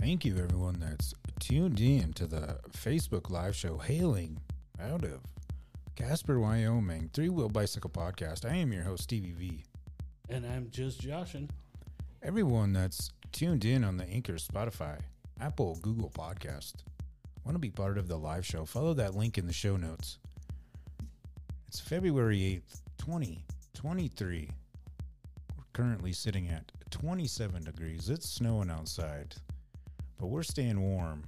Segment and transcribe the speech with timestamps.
[0.00, 4.40] Thank you, everyone that's tuned in to the Facebook live show hailing
[4.80, 5.20] out of
[5.94, 8.50] Casper, Wyoming, Three Wheel Bicycle Podcast.
[8.50, 9.64] I am your host, Stevie V.
[10.30, 11.50] And I'm just Joshin.
[12.22, 14.98] Everyone that's tuned in on the Anchor, Spotify,
[15.38, 16.76] Apple, Google Podcast,
[17.44, 20.18] want to be part of the live show, follow that link in the show notes.
[21.68, 24.50] It's February 8th, 2023.
[25.56, 28.08] We're currently sitting at 27 degrees.
[28.08, 29.36] It's snowing outside,
[30.20, 31.24] but we're staying warm.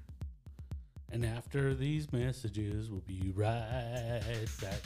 [1.11, 4.83] And after these messages, we'll be right back.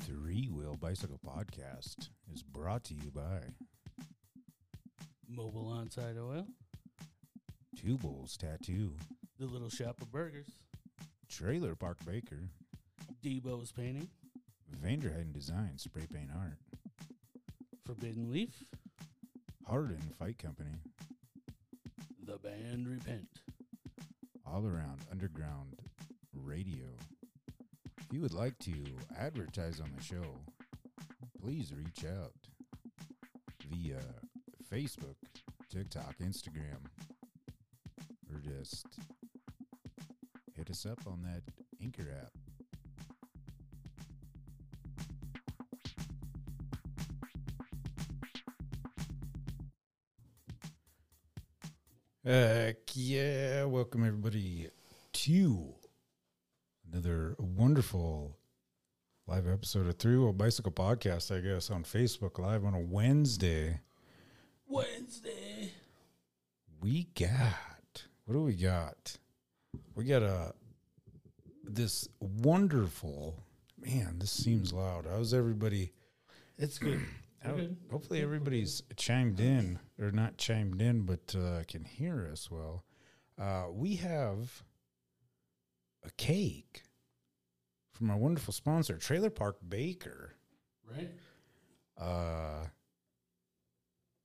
[0.00, 3.42] Three Wheel Bicycle Podcast is brought to you by
[5.28, 6.46] Mobile on-site oil,
[7.76, 8.96] Two Bulls Tattoo,
[9.38, 10.48] the Little Shop of Burgers,
[11.28, 12.50] Trailer Park Baker,
[13.22, 14.08] Debo's Painting,
[14.84, 16.58] Vanderheiden Design Spray Paint Art,
[17.86, 18.64] Forbidden Leaf,
[19.64, 20.80] Hardin Fight Company,
[22.26, 23.28] The Band Repent.
[24.44, 25.78] All Around Underground
[26.34, 26.88] Radio.
[28.00, 28.72] If you would like to
[29.18, 30.40] advertise on the show,
[31.40, 32.34] please reach out
[33.70, 34.00] via
[34.70, 35.14] Facebook,
[35.70, 36.84] TikTok, Instagram,
[38.30, 38.86] or just
[40.54, 41.42] hit us up on that
[41.80, 42.41] Anchor app.
[52.24, 53.64] Uh, Heck yeah.
[53.64, 54.68] Welcome everybody
[55.12, 55.74] to
[56.88, 58.36] another wonderful
[59.26, 63.80] live episode of Three Wheel Bicycle Podcast, I guess, on Facebook Live on a Wednesday.
[64.68, 65.72] Wednesday.
[66.80, 69.18] We got what do we got?
[69.96, 70.54] We got a
[71.64, 73.42] this wonderful
[73.84, 75.06] man, this seems loud.
[75.10, 75.90] How's everybody?
[76.56, 77.00] It's good.
[77.44, 77.76] Good.
[77.90, 82.84] hopefully everybody's chimed in or not chimed in but uh, can hear us well
[83.38, 84.62] uh, we have
[86.04, 86.82] a cake
[87.92, 90.34] from our wonderful sponsor trailer park baker
[90.90, 91.10] Right?
[91.98, 92.66] uh,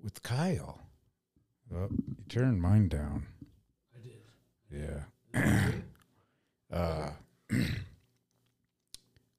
[0.02, 0.82] with kyle
[1.76, 3.26] oh, you turned mine down
[3.96, 4.00] I
[4.80, 5.04] did.
[5.34, 5.72] yeah
[6.72, 7.10] uh,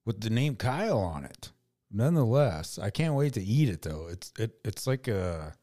[0.05, 1.53] with the name kyle on it
[1.91, 5.55] nonetheless i can't wait to eat it though it's it, it's like a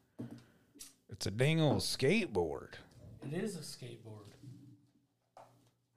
[1.10, 2.74] it's a dang old skateboard
[3.26, 4.32] It is a skateboard.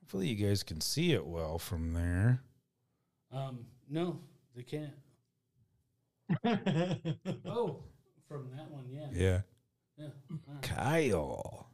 [0.00, 2.42] hopefully you guys can see it well from there
[3.32, 4.20] Um, no,
[4.54, 4.94] they can't.
[7.46, 7.82] Oh,
[8.28, 9.08] from that one, yeah.
[9.12, 9.40] yeah
[9.96, 10.08] Yeah.
[10.48, 10.62] Alright.
[10.62, 11.70] kyle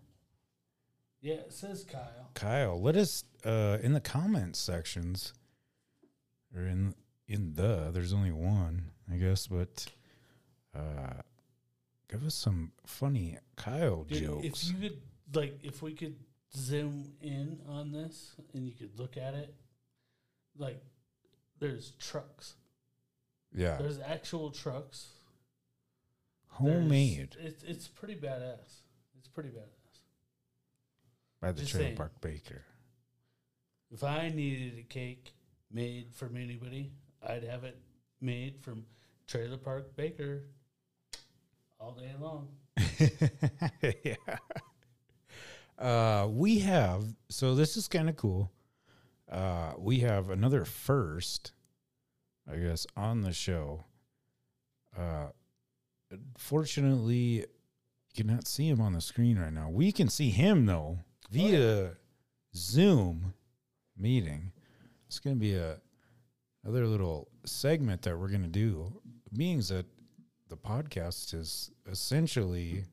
[1.20, 2.30] Yeah, it says Kyle.
[2.34, 5.32] kyle let us uh in the comments sections
[6.54, 6.94] or in
[7.28, 9.86] in the there's only one i guess but
[10.74, 11.20] uh
[12.10, 15.00] give us some funny kyle Dude, jokes If you could,
[15.34, 16.16] like, if we could
[16.54, 19.54] zoom in on this and you could look at it,
[20.56, 20.80] like,
[21.58, 22.54] there's trucks.
[23.54, 25.08] yeah There's actual trucks.
[26.48, 28.82] homemade There's- It's it's pretty badass.
[29.18, 29.98] It's pretty badass.
[31.40, 31.96] by the just trailer saying.
[31.96, 32.62] park baker
[33.90, 35.32] If I needed a cake
[35.70, 36.92] made from anybody,
[37.26, 37.78] I'd have it
[38.20, 38.84] made from
[39.26, 40.44] Trailer Park Baker
[41.80, 42.48] all day long.
[44.04, 44.14] yeah.
[45.78, 48.50] Uh, we have so this is kind of cool.
[49.30, 51.52] Uh, we have another first,
[52.50, 53.84] I guess, on the show.
[54.96, 55.28] Uh,
[56.36, 57.46] fortunately, you
[58.14, 59.68] cannot see him on the screen right now.
[59.70, 60.98] We can see him though
[61.30, 61.92] via
[62.54, 63.34] Zoom
[63.96, 64.52] meeting.
[65.06, 65.78] It's going to be a
[66.64, 69.00] another little segment that we're going to do.
[69.36, 69.86] Being that
[70.48, 72.84] the podcast is essentially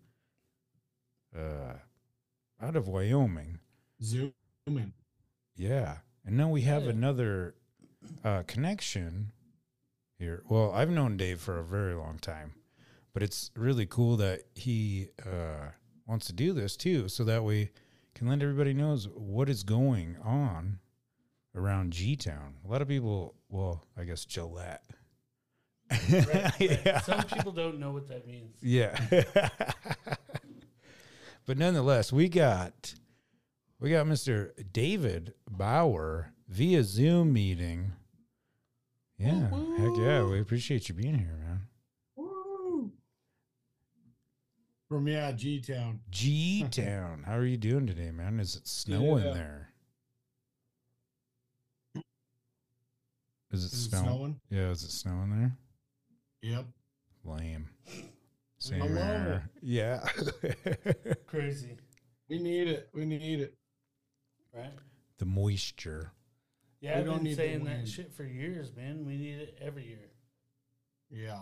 [1.37, 1.73] uh,
[2.61, 3.59] out of Wyoming.
[4.01, 4.93] Zooming.
[5.55, 5.97] Yeah.
[6.25, 6.89] And now we have Yeah.
[6.91, 7.55] another
[8.23, 9.31] uh, connection
[10.17, 10.43] here.
[10.49, 12.53] Well, I've known Dave for a very long time,
[13.13, 15.69] but it's really cool that he uh,
[16.07, 17.69] wants to do this too, so that we
[18.15, 20.79] can let everybody knows what is going on
[21.55, 22.55] around G Town.
[22.65, 24.83] A lot of people, well, I guess Gillette.
[26.09, 26.53] Right, right.
[26.85, 27.01] yeah.
[27.01, 28.55] Some people don't know what that means.
[28.61, 28.97] Yeah.
[31.45, 32.93] but nonetheless, we got
[33.79, 34.51] we got Mr.
[34.71, 37.91] David Bauer via Zoom meeting.
[39.17, 39.49] Yeah.
[39.77, 40.23] Heck yeah.
[40.23, 41.61] We appreciate you being here, man.
[42.15, 42.91] Woo!
[44.87, 45.99] From yeah, G Town.
[46.09, 47.23] G Town.
[47.25, 48.39] How are you doing today, man?
[48.39, 49.33] Is it snowing Yeah.
[49.33, 49.70] there?
[53.51, 54.05] Is it Is it snowing?
[54.05, 54.39] snowing?
[54.49, 55.57] Yeah, is it snowing there?
[56.41, 56.65] Yep.
[57.25, 57.69] Lame.
[58.59, 58.93] Same Hello.
[58.95, 59.49] here.
[59.61, 60.07] Yeah.
[61.27, 61.77] Crazy,
[62.29, 62.89] We need it.
[62.93, 63.55] We need it.
[64.53, 64.71] right?
[65.17, 66.11] the moisture.
[66.79, 69.05] Yeah, We I've don't been need saying that shit for years, man.
[69.05, 70.09] We need it every year.
[71.11, 71.41] Yeah.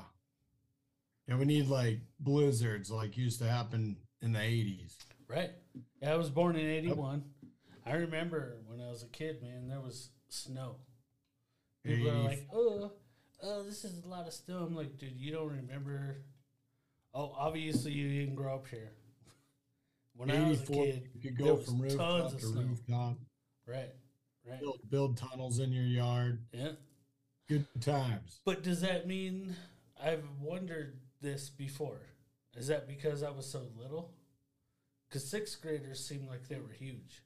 [1.30, 4.96] And we need like blizzards like used to happen in the 80s.
[5.30, 5.52] Right.
[6.02, 7.24] Yeah, I was born in 81.
[7.86, 10.76] I remember when I was a kid, man, there was snow.
[11.96, 12.92] People are like, oh,
[13.44, 14.60] oh, this is a lot of snow.
[14.60, 16.18] I'm like, dude, you don't remember.
[17.14, 18.92] Oh, obviously you didn't grow up here.
[20.16, 22.62] When I was a kid, you could go from rooftop to snow.
[22.62, 23.18] rooftop,
[23.66, 23.94] right,
[24.46, 24.60] right.
[24.60, 26.44] build, build tunnels in your yard.
[26.52, 26.72] Yeah.
[27.48, 28.42] Good times.
[28.44, 29.56] But does that mean
[30.04, 32.02] I've wondered this before?
[32.58, 34.12] Is that because I was so little?
[35.08, 37.24] Because sixth graders seemed like they were huge.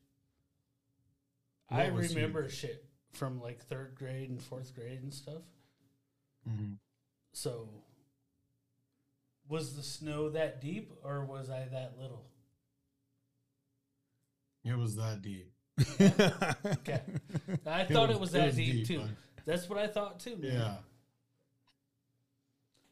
[1.72, 2.54] I What remember huge?
[2.56, 5.44] shit from like third grade and fourth grade and stuff.
[6.50, 6.78] Mhm.
[7.32, 7.70] So,
[9.48, 12.26] was the snow that deep or was I that little?
[14.66, 15.52] It was that deep.
[16.00, 17.02] Okay.
[17.66, 19.00] I thought it was that deep, too.
[19.00, 19.16] bud.
[19.46, 20.38] That's what I thought too.
[20.38, 20.52] man.
[20.54, 20.76] Yeah.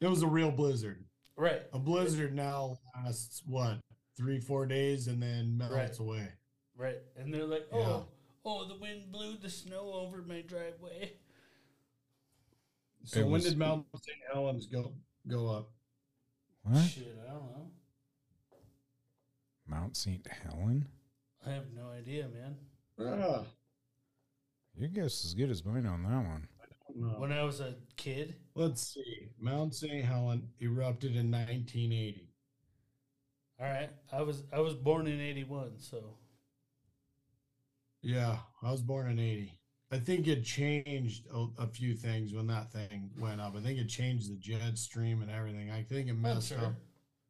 [0.00, 1.04] It was a real blizzard.
[1.36, 1.62] Right.
[1.72, 3.78] A blizzard now lasts what
[4.16, 5.98] three, four days and then melts Right.
[5.98, 6.28] away.
[6.76, 6.98] Right.
[7.16, 8.00] And they're like, oh, Yeah.
[8.44, 11.12] Oh, the wind blew the snow over my driveway.
[13.04, 14.18] So It when was- did Mount St.
[14.32, 14.94] Helens go
[15.26, 15.72] go up?
[16.62, 16.82] what?
[16.84, 17.70] Shit, I don't know.
[19.66, 20.26] Mount St.
[20.26, 20.86] Helen?
[21.44, 22.56] I have no idea, man.
[23.00, 23.44] Ah,
[24.76, 26.48] Your guess is as good as mine on that one.
[26.94, 27.18] no.
[27.18, 29.30] When I was a kid, Let's see.
[29.38, 30.04] Mount St.
[30.04, 32.28] Helen erupted in 1980.
[33.58, 36.18] all right, I was I was born in '81, so
[38.02, 39.58] Yeah, I was born in 80.
[39.92, 43.54] I think it changed a, a few things when that thing went up.
[43.56, 45.70] I think it changed the jet stream and everything.
[45.70, 46.58] I think it messed sure.
[46.58, 46.74] up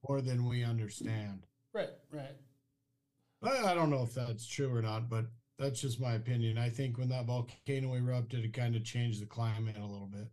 [0.08, 1.42] more than we understand.
[1.74, 2.36] Right, right.
[3.42, 5.26] I, I don't know if that's true or not, but
[5.58, 6.56] that's just my opinion.
[6.56, 10.28] I think when that volcano erupted, it kind of changed the climate a little bit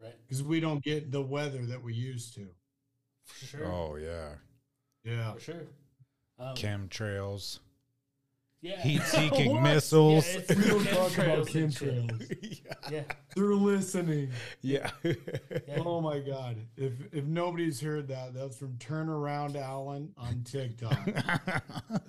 [0.00, 2.46] Right, because we don't get the weather that we used to.
[3.24, 3.66] for sure.
[3.66, 4.34] Oh yeah.
[5.04, 5.32] Yeah.
[5.34, 5.66] For sure.
[6.38, 7.58] Um, Chemtrails.
[8.60, 8.80] Yeah.
[8.82, 10.26] Heat-seeking missiles.
[10.48, 12.08] Yeah, We don't talk about chemtrails and shit.
[12.08, 12.60] chemtrails.
[12.90, 13.02] Yeah,
[13.36, 14.30] They're listening.
[14.62, 14.90] yeah.
[15.04, 15.14] yeah.
[15.84, 16.56] Oh my god!
[16.76, 20.98] If if nobody's heard that, that's from Turnaround Allen on TikTok.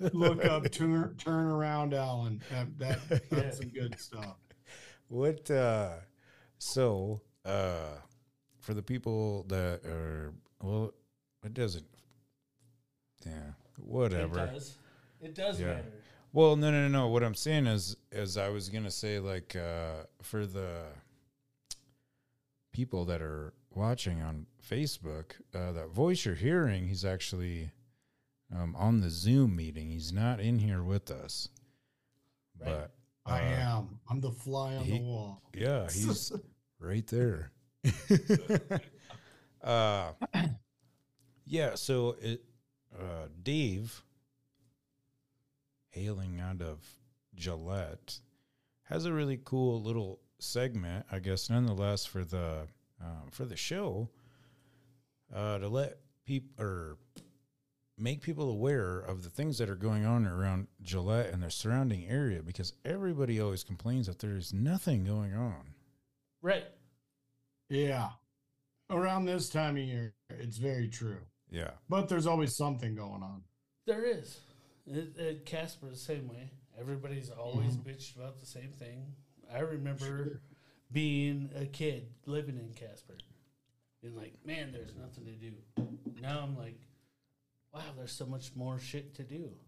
[0.12, 2.42] Look up turn Turnaround Allen.
[2.50, 4.36] That, that that's some good stuff.
[5.08, 5.90] what uh
[6.58, 7.96] so uh
[8.58, 10.32] for the people that are
[10.62, 10.92] well
[11.44, 11.86] it doesn't
[13.26, 13.32] yeah
[13.78, 14.76] whatever It does.
[15.22, 15.66] It does Yeah.
[15.68, 15.92] matter.
[16.32, 20.04] Well no no no what i'm saying is is i was gonna say like uh
[20.22, 20.82] for the
[22.72, 27.70] people that are watching on facebook uh that voice you're hearing he's actually
[28.54, 31.48] um on the zoom meeting he's not in here with us
[32.60, 32.68] Right.
[32.70, 32.90] but
[33.24, 34.00] I uh, am.
[34.10, 35.42] I'm the fly on he- the wall.
[35.54, 36.30] Yeah, he's
[36.78, 37.52] right there.
[39.62, 40.12] uh,
[41.46, 41.74] yeah.
[41.76, 42.42] So it,
[42.98, 44.02] uh, Dave,
[45.90, 46.78] hailing out of
[47.34, 48.20] Gillette,
[48.84, 52.66] has a really cool little segment, I guess, nonetheless for the
[53.00, 54.08] um, for the show,
[55.34, 56.96] uh, to let people or
[58.00, 62.06] make people aware of the things that are going on around Gillette and their surrounding
[62.08, 65.74] area because everybody always complains that there's nothing going on.
[66.42, 66.64] Right.
[67.68, 68.08] Yeah.
[68.88, 71.18] Around this time of year, it's very true.
[71.50, 71.72] Yeah.
[71.88, 73.42] But there's always something going on.
[73.86, 74.40] There is.
[74.86, 76.50] It, it, Casper the same way.
[76.78, 77.84] Everybody's always Mhm.
[77.84, 79.14] bitched about the same thing.
[79.50, 80.40] I remember Sure.
[80.92, 83.18] being a kid living in Casper,
[84.02, 85.62] and like, "Man, there's nothing to do."
[86.20, 86.80] Now I'm like,
[87.72, 89.58] "Wow, there's so much more shit to do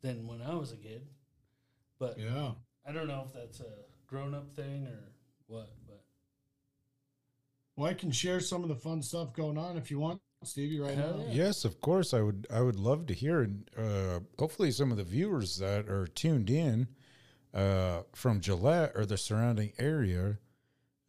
[0.00, 1.08] than when I was a kid."
[1.98, 2.54] But Yeah.
[2.84, 5.12] I don't know if that's a grown-up thing or
[5.46, 5.70] what.
[5.86, 6.04] But
[7.76, 10.78] Well, I can share some of the fun stuff going on if you want, Stevie,
[10.80, 11.24] right Hell now.
[11.26, 11.44] yeah.
[11.46, 12.14] Yes, of course.
[12.14, 12.46] I would.
[12.50, 16.48] I would love to hear, and uh, hopefully, some of the viewers that are tuned
[16.48, 16.86] in
[17.52, 20.38] uh, from Gillette or the surrounding area,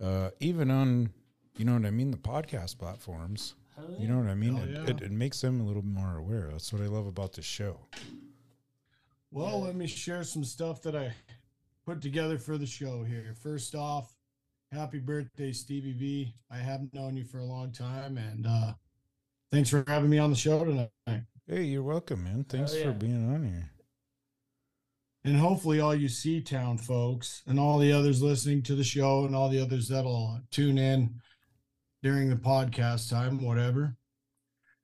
[0.04, 1.12] uh, even on,
[1.58, 3.54] you know what I mean, the podcast platforms.
[3.76, 4.58] hell You know what I mean?
[4.58, 4.84] It, yeah.
[4.90, 6.50] it, it makes them a little more aware.
[6.52, 7.80] That's what I love about the show.
[9.32, 9.66] Well, Yeah.
[9.66, 11.14] let me share some stuff that I
[11.86, 13.36] put together for the show here.
[13.44, 14.16] First off,
[14.72, 16.34] happy birthday, Stevie V.
[16.50, 18.74] I haven't known you for a long time, and uh,
[19.52, 20.90] thanks for having me on the show tonight.
[21.48, 22.46] Hey, you're welcome, man.
[22.48, 22.84] Thanks yeah.
[22.84, 23.72] for being on here.
[25.26, 29.26] And hopefully, all you Sea Town folks and all the others listening to the show
[29.26, 31.16] and all the others that'll tune in
[32.04, 33.96] during the podcast time, whatever.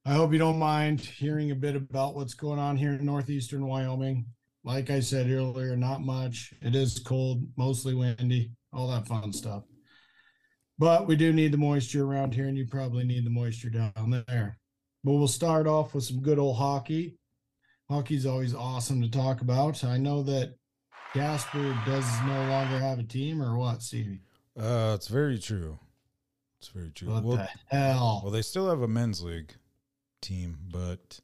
[0.05, 3.65] I hope you don't mind hearing a bit about what's going on here in northeastern
[3.65, 4.25] Wyoming.
[4.63, 6.53] Like I said earlier, not much.
[6.61, 9.63] It is cold, mostly windy, all that fun stuff.
[10.77, 14.23] But we do need the moisture around here, and you probably need the moisture down
[14.27, 14.57] there.
[15.03, 17.17] But we'll start off with some good old hockey.
[17.89, 19.83] Hockey's always awesome to talk about.
[19.83, 20.55] I know that
[21.13, 24.21] Casper does no longer have a team, or what, Stevie?
[24.59, 25.79] Uh, it's very true.
[26.59, 27.09] It's very true.
[27.09, 28.21] What well, the hell?
[28.23, 29.53] well, they still have a men's league
[30.21, 31.19] team, but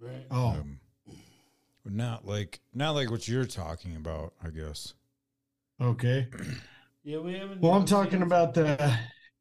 [0.00, 0.26] Right.
[0.30, 0.78] oh, um,
[1.84, 4.32] not like not like what you're talking about.
[4.42, 4.94] I guess.
[5.80, 6.28] okay.
[7.08, 7.62] Yeah, we haven't.
[7.62, 8.94] Well, I'm talking about the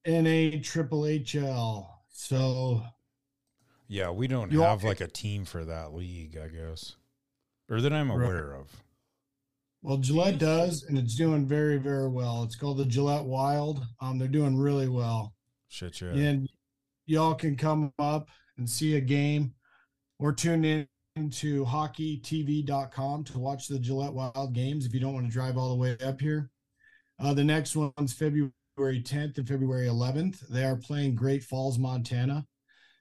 [0.06, 1.86] NA Triple HL.
[2.08, 2.82] So
[3.90, 6.38] Yeah, we don't You all- have like a team for that league.
[6.38, 6.96] I guess,
[7.70, 8.24] or that I'm Right.
[8.24, 8.84] aware of.
[9.82, 12.44] Well, Gillette does, and it's doing very, very well.
[12.44, 13.86] It's called the Gillette Wild.
[14.00, 15.36] Um, they're doing really well,
[15.68, 16.14] Shit, yeah.
[16.14, 16.50] and
[17.06, 19.56] y'all can come up and see a game,
[20.20, 20.88] or tune in
[21.32, 25.70] to hockeytv.com to watch the Gillette Wild games if you don't want to drive all
[25.70, 26.50] the way up here.
[27.20, 30.48] Uh, the next one's February 10th and February 11th.
[30.48, 32.46] They are playing Great Falls, Montana.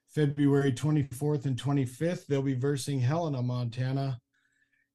[0.07, 4.19] February 24th and 25th, they'll be versing Helena, Montana.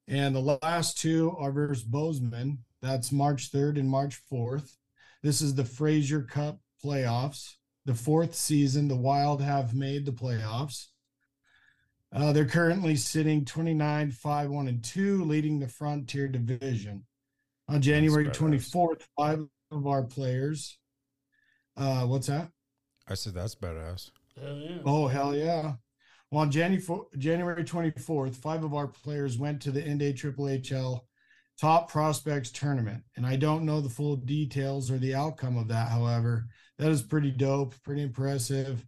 [0.09, 2.59] And the last two are versus Bozeman.
[2.81, 4.77] That's March 3rd and March 4th.
[5.23, 7.55] This is the Fraser Cup playoffs.
[7.85, 10.87] The fourth season, the Wild have made the playoffs.
[12.13, 17.05] Uh, they're currently sitting 29, 5, 1, and 2, leading the Frontier Division.
[17.73, 20.79] On January 24th, five of our players.
[21.75, 22.51] Uh, what's that?
[23.09, 24.11] I said that's badass.
[24.39, 24.79] Hell yeah.
[24.85, 25.73] Oh hell yeah!
[26.31, 26.83] Well, on January
[27.17, 31.01] January twenty fourth, five of our players went to the NDA Triple HL
[31.59, 35.89] Top Prospects Tournament, and I don't know the full details or the outcome of that.
[35.89, 36.47] However,
[36.79, 38.85] that is pretty dope, pretty impressive,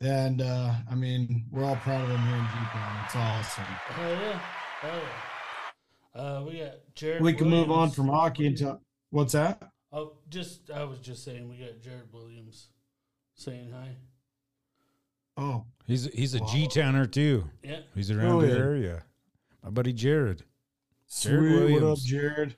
[0.00, 3.04] and uh, I mean, we're all proud of them here in G-Town.
[3.04, 3.64] It's awesome.
[3.64, 4.38] Hell yeah.
[4.80, 5.31] Hell yeah.
[6.14, 7.22] Uh, we got Jared.
[7.22, 8.78] We can move on from hockey into
[9.10, 9.62] what's that?
[9.92, 12.68] Oh, just I was just saying we got Jared Williams
[13.34, 13.96] saying hi.
[15.36, 16.46] Oh, He's he's a Wow.
[16.52, 17.48] G towner too.
[17.62, 17.80] Yeah.
[17.94, 18.56] He's around Who the is?
[18.58, 19.04] area.
[19.62, 20.44] My buddy Jared.
[21.06, 21.32] sweet.
[21.32, 22.56] Jared What up, Jared?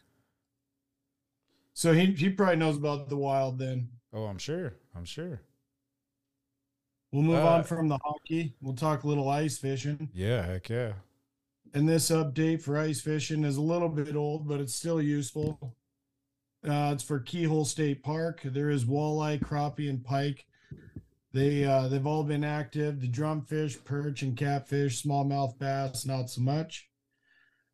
[1.75, 3.89] So he he probably knows about the Wild then.
[4.13, 4.75] Oh, I'm sure.
[4.97, 5.41] I'm sure.
[7.13, 8.55] We'll move Uh, on from the hockey.
[8.61, 10.11] We'll talk a little ice fishing.
[10.13, 10.95] Yeah, heck yeah.
[11.75, 15.75] And this update for ice fishing is a little bit old, but it's still useful.
[16.67, 18.41] Uh, it's for Keyhole State Park.
[18.45, 20.47] There is walleye, crappie, and pike.
[21.33, 23.01] They uh, they've all been active.
[23.01, 26.89] The drumfish, perch, and catfish, smallmouth bass, not so much.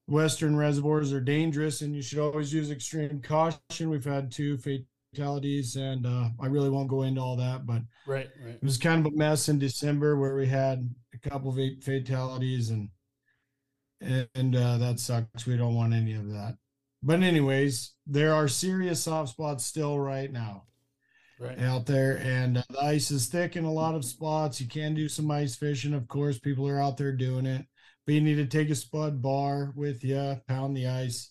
[0.09, 3.91] Western reservoirs are dangerous, and you should always use extreme caution.
[3.91, 8.31] We've had two fatalities, and uh, I really won't go into all that, but Right.
[8.43, 8.55] Right.
[8.55, 12.71] it was kind of a mess in December where we had a couple of fatalities
[12.71, 12.89] and
[14.01, 15.47] and uh, that sucks.
[15.47, 16.57] We don't want any of that.
[17.03, 20.65] But anyways, there are serious soft spots still right now
[21.39, 21.59] Right.
[21.59, 24.61] out there, and uh, the ice is thick in a lot of spots.
[24.61, 26.39] You can do some ice fishing, of course.
[26.39, 27.65] People are out there doing it,
[28.05, 31.31] but you need to take a spud bar with you, pound the ice.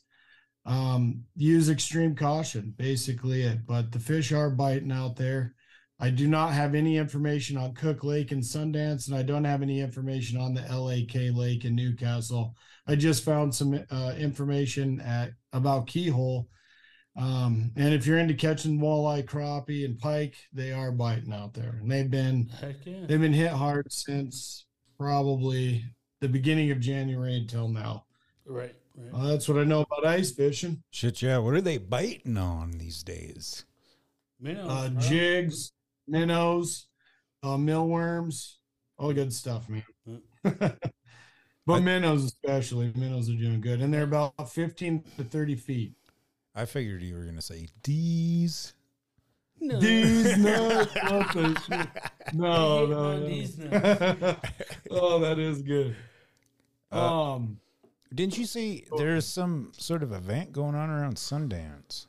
[0.66, 3.66] Um, use extreme caution, basically it.
[3.68, 5.56] But the fish are biting out there.
[6.00, 9.62] I do not have any information on Cook Lake and Sundance, and I don't have
[9.62, 12.56] any information on the LAK Lake in Newcastle.
[12.88, 16.48] I just found some uh, information at about Keyhole.
[17.18, 21.78] Um, and if you're into catching walleye, crappie, and pike, they are biting out there,
[21.82, 23.06] and they've been Heck yeah.
[23.06, 24.66] they've been hit hard since
[24.98, 25.84] probably
[26.22, 28.06] the beginning of January until now.
[28.46, 28.76] Right.
[28.96, 29.14] Right.
[29.14, 30.82] Uh, that's what I know about ice fishing.
[30.92, 31.38] Shit, yeah.
[31.40, 33.66] What are they biting on these days?
[34.40, 35.72] Minnows, Uh, jigs,
[36.10, 36.88] minnows,
[37.44, 38.60] uh, mealworms,
[38.98, 39.84] all good stuff, man.
[40.44, 40.80] but
[41.68, 45.94] I- minnows, especially, minnows are doing good, and they're about 15 to 30 feet.
[46.56, 48.74] I figured you were gonna say D's.
[49.62, 49.80] No.
[49.80, 52.34] These nuts, what the shit?
[52.34, 53.28] No, no, no.
[53.28, 54.40] these nuts.
[54.92, 55.96] oh, that is good.
[56.92, 57.60] Uh, um,
[58.14, 62.06] Didn't you see there's some sort of event going on around Sundance?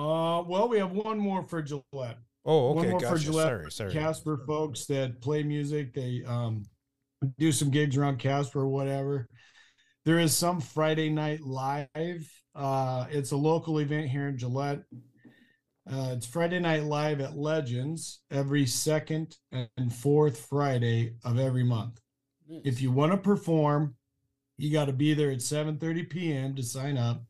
[0.00, 2.18] Uh, well, we have one more for Gillette.
[2.44, 3.18] Oh, okay, more for.
[3.18, 3.92] Gillette, Sorry, sorry.
[3.92, 6.64] Casper folks that play music, they um
[7.38, 9.28] do some gigs around Casper or whatever.
[10.04, 12.30] There is some Friday night live.
[12.54, 14.82] Uh it's a local event here in Gillette.
[15.90, 22.00] Uh, it's Friday night live at Legends every second and fourth Friday of every month.
[22.48, 22.62] Nice.
[22.64, 23.96] If you want to perform,
[24.58, 26.54] You got to be there at 7:30 p.m.
[26.56, 27.24] to sign up.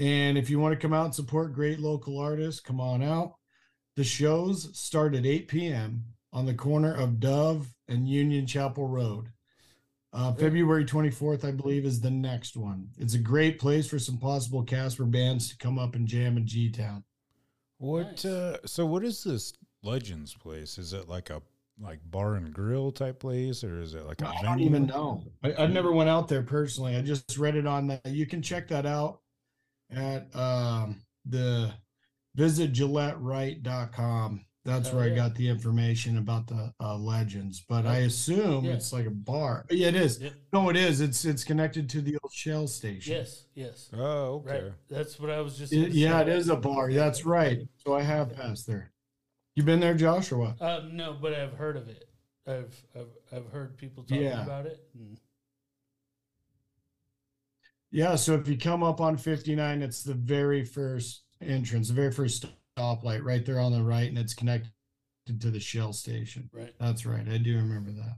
[0.00, 3.34] And if you want to come out and support great local artists, come on out.
[3.96, 6.04] The shows start at 8 p.m.
[6.32, 9.26] on the corner of Dove and Union Chapel Road.
[10.12, 12.88] Uh, February 24th, I believe, is the next one.
[12.98, 16.46] It's a great place for some possible Casper bands to come up and jam in
[16.46, 17.04] G Town.
[17.76, 18.06] What?
[18.06, 18.24] Nice.
[18.24, 19.52] Uh, so what is this
[19.82, 20.78] Legends place?
[20.78, 21.42] Is it like a
[21.78, 24.46] like bar and grill type place, or is it like a I venue?
[24.46, 25.24] don't even know.
[25.44, 26.96] I, I never went out there personally.
[26.96, 28.06] I just read it on that.
[28.06, 29.20] You can check that out
[29.92, 31.72] at um, the
[32.34, 34.44] visit GilletteWright.com.
[34.62, 37.64] That's Oh, where I got the information about the uh, legends.
[37.66, 38.72] But I assume yeah.
[38.74, 39.64] it's like a bar.
[39.70, 40.20] Yeah, it is.
[40.20, 40.32] Yep.
[40.52, 41.00] No, it is.
[41.00, 43.14] It's it's connected to the old Shell station.
[43.14, 43.88] Yes, yes.
[43.94, 44.64] Oh, okay.
[44.64, 44.72] Right.
[44.90, 45.72] That's what I was just.
[45.72, 46.30] It- yeah, say.
[46.30, 46.92] it is a bar.
[46.92, 47.60] That's right.
[47.78, 48.92] So I have passed there.
[49.56, 50.60] You been there, Josh, or what?
[50.60, 52.04] Um, no, but I've heard of it.
[52.46, 54.42] I've I've, I've heard people talking Yeah.
[54.44, 54.78] about it.
[54.94, 55.18] and-
[57.90, 62.12] Yeah, so if you come up on 59, it's the very first entrance, the very
[62.12, 62.46] first
[62.78, 64.70] stoplight right there on the right, and it's connected
[65.40, 66.48] to the Shell station.
[66.52, 66.72] right.
[66.78, 67.26] That's right.
[67.28, 68.16] I do remember that.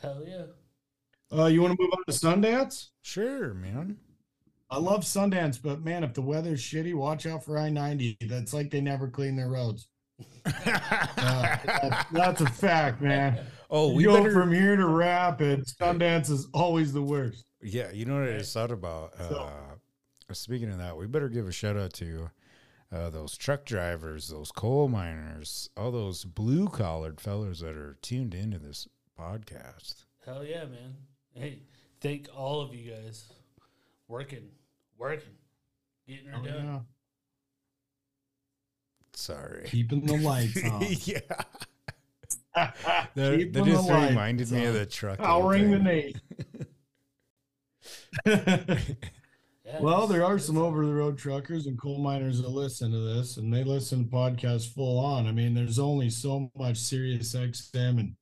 [0.00, 0.44] Hell yeah.
[1.36, 2.88] Uh, you want to move on to Sundance?
[3.02, 3.96] Sure, man.
[4.70, 8.16] I love Sundance, but man, if the weather's shitty, watch out for I 90.
[8.22, 9.88] That's like they never clean their roads.
[10.44, 10.52] Uh,
[11.66, 13.40] that's, that's a fact, man.
[13.70, 14.32] oh, You we go better.
[14.32, 17.45] from here to Rapid, Sundance is always the worst.
[17.62, 19.12] Yeah, you know what I just thought about?
[19.18, 19.50] Uh,
[20.32, 22.30] speaking of that, we better give a shout out to
[22.92, 28.34] uh, those truck drivers, those coal miners, all those blue collared fellas that are tuned
[28.34, 28.86] into this
[29.18, 30.04] podcast.
[30.24, 30.96] Hell yeah, man.
[31.34, 31.60] Hey,
[32.00, 33.32] thank all of you guys.
[34.08, 34.48] Working,
[34.98, 35.30] working,
[36.06, 36.64] getting her Oh, done.
[36.66, 36.78] yeah.
[39.14, 39.64] Sorry.
[39.66, 40.84] Keeping the lights on.
[41.04, 41.20] yeah.
[42.54, 42.74] That,
[43.16, 45.18] that Keeping the just lights reminded me of the truck.
[45.18, 46.14] Powering the thing.
[48.24, 48.96] nation.
[49.66, 53.00] Yeah, well, there are some over the road truckers and coal miners that listen to
[53.00, 55.26] this and they listen to podcasts full on.
[55.26, 58.14] I mean, there's only so much Sirius XM and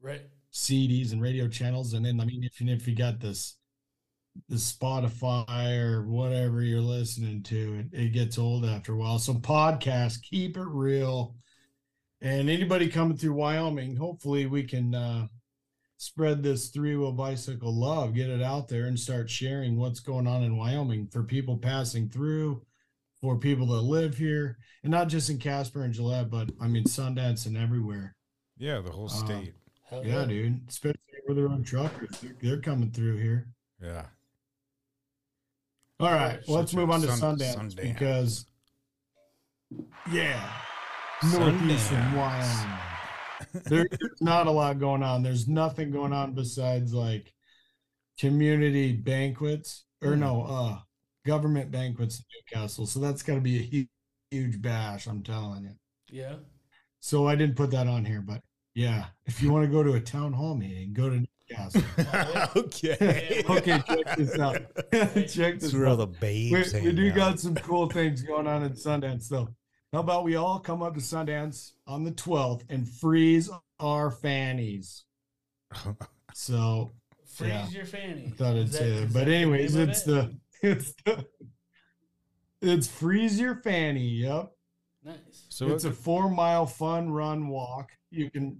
[0.00, 0.22] right.
[0.50, 1.92] CDs and radio channels.
[1.92, 3.58] And then, I mean, if, if you got this,
[4.48, 9.18] the Spotify or whatever you're listening to, it, it gets old after a while.
[9.18, 11.36] So, podcasts, keep it real.
[12.22, 15.26] And anybody coming through Wyoming, hopefully we can uh,
[15.98, 20.26] spread this three wheel bicycle love, get it out there and start sharing what's going
[20.26, 22.62] on in Wyoming for people passing through,
[23.20, 26.84] for people that live here, and not just in Casper and Gillette, but I mean,
[26.84, 28.14] Sundance and everywhere.
[28.58, 29.54] Yeah, the whole Uh, state.
[29.88, 30.68] Hell Yeah, dude.
[30.68, 32.18] Especially with their own truckers.
[32.20, 33.48] They're, they're coming through here.
[33.82, 34.06] Yeah.
[36.00, 36.40] All right.
[36.46, 37.76] Well, let's move on to Sun- Sundance, Sundance.
[37.76, 38.44] because,
[40.12, 40.50] yeah,
[41.32, 42.16] northeast from Sundance.
[42.16, 42.85] Wyoming.
[43.64, 45.22] There- there's not a lot going on.
[45.22, 47.32] There's nothing going on besides like
[48.18, 50.78] community banquets or no, uh,
[51.24, 52.24] government banquets in
[52.58, 52.86] Newcastle.
[52.86, 53.88] So that's got to be a huge,
[54.30, 55.06] huge bash.
[55.06, 55.72] I'm telling you.
[56.10, 56.36] Yeah.
[57.00, 58.42] So I didn't put that on here, but
[58.74, 61.82] yeah, if you want to go to a town hall meeting, go to Newcastle.
[62.56, 63.42] okay.
[63.50, 64.56] okay, check this out.
[65.28, 65.96] check this out.
[65.96, 67.16] the We, babes we hang do out.
[67.16, 69.48] got some cool things going on in Sundance, though.
[69.92, 75.04] How about we all come up to Sundance on the 12th and freeze our fannies?
[76.34, 76.92] So
[77.24, 77.68] Freeze Yeah.
[77.70, 78.26] your fanny.
[78.26, 79.02] I thought I'd say that.
[79.04, 80.06] is But anyways, name of it's it?
[80.06, 81.26] the it's the
[82.60, 84.06] it's freeze your fanny.
[84.06, 84.52] Yep.
[85.04, 85.46] nice.
[85.48, 87.90] so it's a four mile fun run walk.
[88.10, 88.58] You can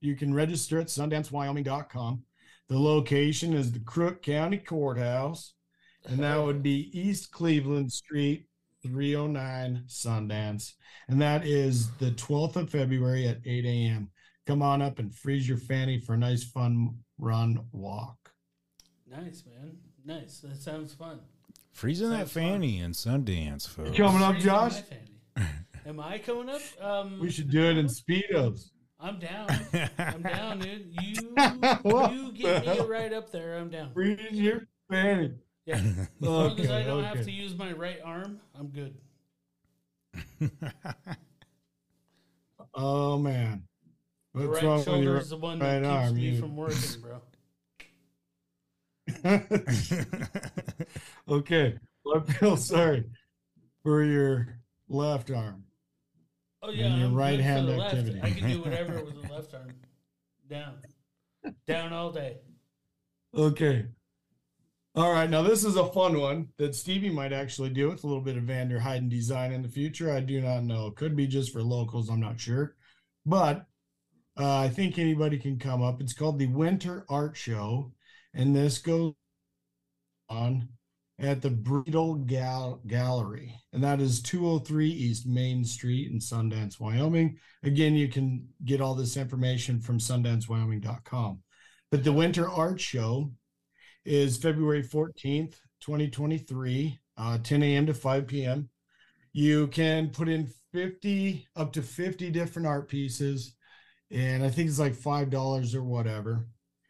[0.00, 2.22] you can register at sundancewyoming.com.
[2.68, 5.54] The location is the Crook County Courthouse,
[6.06, 8.46] and that would be East Cleveland Street,
[8.82, 10.72] 309 Sundance.
[11.08, 14.10] And that is the 12th of February at 8 a.m.
[14.46, 18.16] Come on up and freeze your fanny for a nice fun run walk.
[19.08, 19.76] nice, man.
[20.04, 20.40] Nice.
[20.40, 21.20] That sounds fun.
[21.72, 22.42] freezing that Sounds fun.
[22.42, 23.96] fanny in Sundance, folks.
[23.96, 24.80] Coming up, Josh?
[24.80, 25.46] fanny.
[25.86, 26.60] Am I coming up?
[26.80, 28.70] Um, We should do it in Speedos.
[28.98, 29.48] I'm down.
[29.98, 30.92] I'm down, dude.
[31.00, 31.14] You
[31.84, 33.56] you get me right up there.
[33.58, 33.92] I'm down.
[33.94, 35.32] Freeze your fanny.
[35.66, 35.74] Yeah.
[36.22, 38.94] As long as I don't have to use my right arm, I'm good.
[42.74, 43.64] Oh, man.
[44.32, 46.40] The What's right wrong with shoulder is the one right that keeps arm, me you-
[46.40, 47.20] from working, bro.
[51.28, 51.78] okay.
[52.04, 53.04] Well, I feel sorry
[53.82, 55.64] for your left arm.
[56.62, 58.20] Oh yeah, And your I'm right hand the activity.
[58.22, 59.74] I can do whatever with the left arm.
[60.48, 60.74] Down,
[61.66, 62.38] down all day.
[63.34, 63.86] Okay.
[64.96, 65.30] All right.
[65.30, 68.36] Now, this is a fun one that Stevie might actually do with a little bit
[68.36, 70.12] of Vanderheiden design in the future.
[70.12, 70.90] I do not know.
[70.90, 72.10] Could be just for locals.
[72.10, 72.74] I'm not sure.
[73.24, 73.66] But
[74.36, 76.00] uh, I think anybody can come up.
[76.00, 77.92] It's called the Winter Art Show.
[78.34, 79.14] and this goes
[80.28, 80.68] on
[81.18, 87.36] at the Breedle Gal- Gallery, and that is 203 East Main Street in Sundance, Wyoming.
[87.62, 91.42] Again, you can get all this information from sundancewyoming.com.
[91.90, 93.32] But the Winter Art Show
[94.04, 97.86] is February 14th, 2023, uh, 10 a.m.
[97.86, 98.68] to 5 p.m.
[99.32, 103.54] You can put in 50 up to 50 different art pieces,
[104.10, 106.46] and I think it's like $5 or whatever.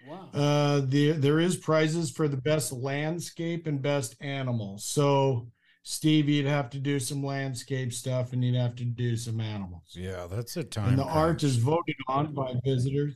[0.07, 0.29] Wow.
[0.33, 4.79] Uh, the, there is prizes for the best landscape and best animal.
[4.79, 5.49] So,
[5.83, 9.83] Steve, you'd have to do some landscape stuff and you'd have to do some animals.
[9.92, 10.90] Yeah, that's a time.
[10.90, 13.14] and the art is voted on by visitors.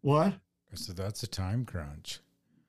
[0.00, 0.34] What?
[0.74, 2.20] So that's a time crunch.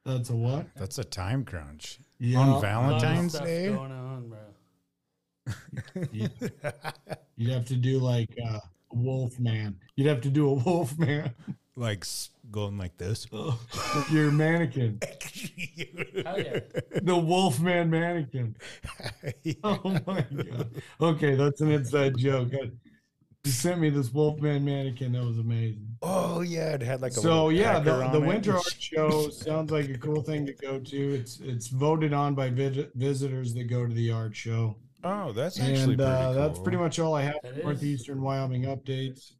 [0.09, 0.65] That's a what?
[0.75, 1.99] That's a time crunch.
[2.19, 2.39] Yeah.
[2.39, 3.67] On A lot of Valentine's stuff Day?
[3.67, 4.39] going on, bro.
[7.37, 9.75] You'd have to do like uh, a wolf man.
[9.95, 11.33] You'd have to do a wolf man.
[11.75, 12.05] like
[12.51, 13.27] going like this.
[14.11, 14.99] Your mannequin.
[16.25, 16.59] Hell yeah.
[17.01, 18.55] The wolf man mannequin.
[19.63, 20.71] Oh my god.
[20.99, 22.49] Okay, that's an inside joke.
[22.53, 22.71] I- you
[23.45, 25.13] sent me this Wolfman mannequin.
[25.13, 25.87] That was amazing.
[26.01, 28.19] oh yeah, it had like a so yeah, the, the.
[28.19, 31.13] Winter Art Show sounds like a cool thing to go to.
[31.15, 35.57] It's it's voted on by vid- visitors that go to the art show, Oh, that's
[35.59, 36.33] actually and pretty uh, cool.
[36.33, 37.35] that's pretty much all I have.
[37.43, 37.63] That for is.
[37.65, 39.33] Northeastern Wyoming updates.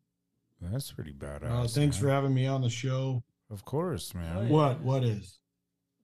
[0.61, 1.43] That's pretty badass.
[1.51, 2.01] Uh, thanks man.
[2.03, 3.23] for having me on the show.
[3.51, 4.37] Of course, man.
[4.37, 4.49] Oh, yeah.
[4.49, 5.39] What what is?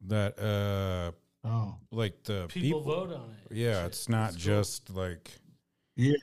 [0.08, 1.12] That uh,
[1.47, 2.81] Oh like the People, people.
[2.81, 3.55] vote on it.
[3.55, 4.55] yeah, Shit, it's not it's cool.
[4.62, 5.31] just like
[5.95, 6.13] Yeah.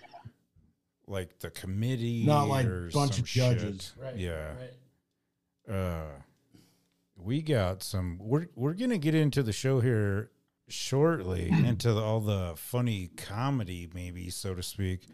[1.13, 3.93] Like the committee, Not like or bunch of judges.
[3.95, 4.03] shit.
[4.05, 4.17] right.
[4.17, 4.53] Yeah.
[5.69, 5.75] Right.
[5.77, 6.05] uh
[7.17, 10.31] we got some we're we're gonna get into the show here
[10.69, 15.07] shortly into the, all the funny comedy maybe so to speak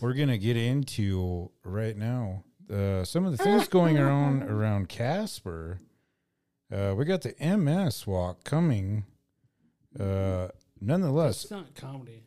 [0.00, 5.80] we're gonna get into right now uh some of the things going around around casper
[6.72, 9.04] uh we got the ms walk coming
[10.00, 10.48] uh
[10.80, 12.22] nonetheless It's not comedy.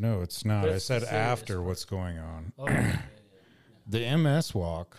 [0.00, 1.66] No it's not But i it's said serious after part.
[1.66, 2.98] what's going on Oh, yeah, yeah, yeah,
[3.86, 4.98] the MS Walk,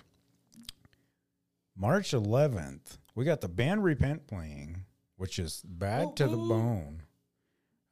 [1.76, 2.98] March 11th.
[3.16, 4.86] We got the band Repent playing,
[5.18, 7.02] which is bad to the bone.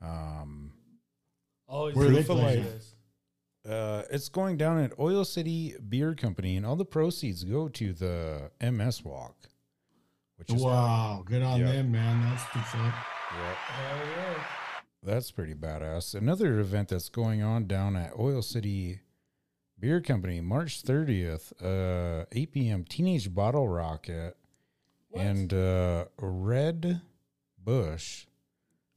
[0.02, 0.72] Um,
[1.68, 1.74] yeah.
[1.76, 2.66] Always Where are they do
[3.70, 7.94] uh, it's going down at Oil City Beer Company, and all the proceeds go to
[7.94, 9.36] the MS Walk,
[10.38, 11.72] which is wow, good on Yeah.
[11.74, 12.22] them, man.
[12.22, 12.94] That's what's up.
[13.34, 14.44] Yeah, Hell yeah.
[15.04, 16.14] That's pretty badass.
[16.16, 19.00] Another event that's going on down at Oil City
[19.80, 22.84] Beer Company, March 30th, uh, 8 p.m.
[22.84, 24.36] Teenage Bottle Rocket.
[25.12, 25.26] What?
[25.26, 27.02] and uh, Red
[27.58, 28.28] Bush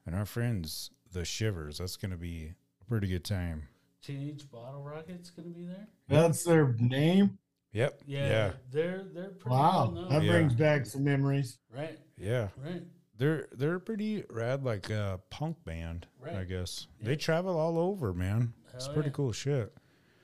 [0.04, 1.78] and our friends the Shivers.
[1.78, 3.68] That's going to be a pretty good time.
[4.02, 5.86] Teenage Bottle Rocket's gonna be there.
[6.08, 7.38] That's their name.
[7.72, 8.02] Yep.
[8.04, 8.52] Yeah, Yeah.
[8.72, 10.08] they're they're pretty Wow, well known.
[10.10, 10.32] that Yeah.
[10.32, 11.58] brings back some memories.
[11.72, 12.48] Right, Yeah.
[12.56, 12.82] right.
[13.18, 16.86] They're they're a pretty rad like uh, punk band, I guess.
[17.00, 17.08] Yeah.
[17.08, 18.52] They travel all over, man.
[18.74, 19.14] it's pretty yeah.
[19.14, 19.72] cool shit.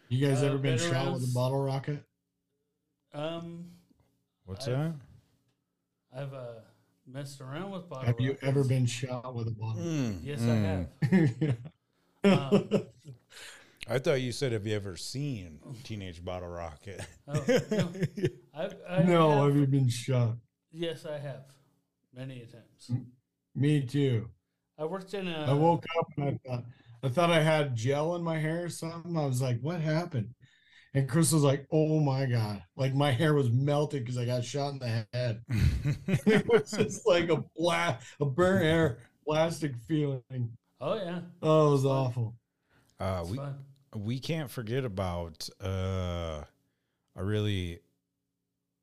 [0.08, 2.02] You guys Uh, ever been been shot with a bottle rocket?
[3.12, 3.66] Um,
[4.46, 4.94] What's I've- that?
[6.16, 6.54] I've uh
[7.06, 8.06] messed around with bottle.
[8.06, 9.82] Have you ever been shot with a bottle?
[9.82, 10.86] Mm, Yes, mm.
[12.24, 12.42] I have.
[12.42, 12.82] Um,
[13.90, 17.00] I thought you said have you ever seen Teenage Bottle Rocket?
[17.26, 17.92] Oh, no.
[18.54, 20.36] I've, I no, have, have you been shot?
[20.72, 21.44] Yes, I have.
[22.18, 23.04] Many a times.
[23.54, 24.28] Me too.
[24.76, 25.46] I worked in a.
[25.48, 26.64] I woke up and I thought
[27.04, 29.16] I thought I had gel in my hair or something.
[29.16, 30.34] I was like, what happened?
[30.94, 32.60] And Chris was like, oh my God.
[32.76, 35.42] Like my hair was melted because I got shot in the head.
[36.26, 40.50] it was just like a black, a burnt hair, plastic feeling.
[40.80, 42.34] Oh yeah, Oh, it was awful.
[42.98, 43.54] uh, it's we fun.
[43.94, 46.42] we can't forget about uh,
[47.14, 47.78] a really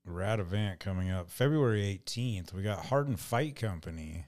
[0.05, 2.53] rad event coming up February 18th.
[2.53, 4.25] We got Harden Fight Company.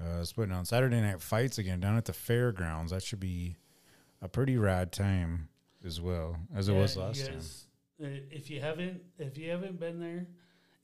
[0.00, 2.90] Uh, it's putting on Saturday night fights again down at the fairgrounds.
[2.92, 3.56] That should be
[4.22, 5.48] a pretty rad time
[5.84, 7.34] as well as it was Yeah, last time.
[7.34, 7.66] guys,
[8.02, 10.26] uh, If you haven't, if you haven't been there,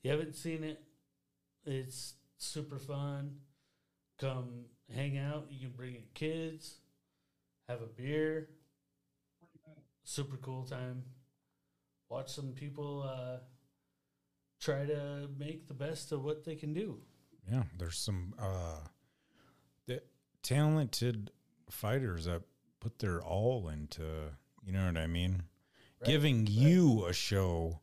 [0.03, 0.81] you haven't seen it.
[1.65, 3.37] It's super fun.
[4.19, 5.47] Come hang out.
[5.49, 6.75] You can bring your kids,
[7.67, 8.49] have a beer.
[10.03, 11.03] Super cool time.
[12.09, 13.39] Watch some people uh,
[14.59, 16.99] try to make the best of what they can do.
[17.51, 18.79] Yeah, there's some uh,
[19.85, 20.01] the
[20.43, 21.31] talented
[21.69, 22.41] fighters that
[22.79, 24.03] put their all into,
[24.63, 25.43] you know what I mean?
[26.01, 27.79] Right, Giving you a show,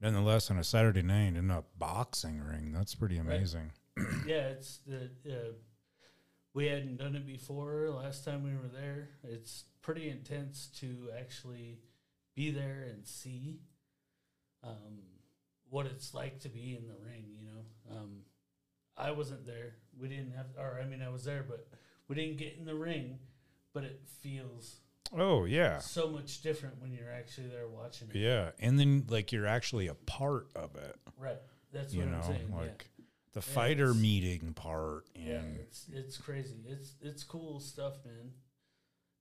[0.00, 2.72] nonetheless, on a Saturday night in a boxing ring.
[2.72, 3.26] That's pretty Right.
[3.36, 3.72] amazing.
[4.26, 5.52] yeah, it's the uh,
[6.54, 7.88] we hadn't done it before.
[7.90, 11.78] Last time we were there, it's pretty intense to actually
[12.34, 13.60] be there and see
[14.62, 14.98] um,
[15.72, 17.24] what it's like to be in the ring.
[17.34, 18.10] You know, um,
[18.94, 19.76] I wasn't there.
[19.98, 21.66] We didn't have, or I mean, I was there, but
[22.08, 23.18] we didn't get in the ring.
[23.72, 24.80] But it feels
[25.16, 25.78] Oh yeah.
[25.78, 28.16] so much different when you're actually there watching it.
[28.16, 28.50] Yeah.
[28.58, 30.94] And then like you're actually a part of it.
[31.18, 31.38] Right.
[31.72, 32.52] That's you what know, I'm saying.
[32.52, 32.88] like
[33.32, 35.32] the fighter meeting part and yeah.
[35.32, 36.56] yeah, it's it's crazy.
[36.66, 38.32] It's it's cool stuff, man.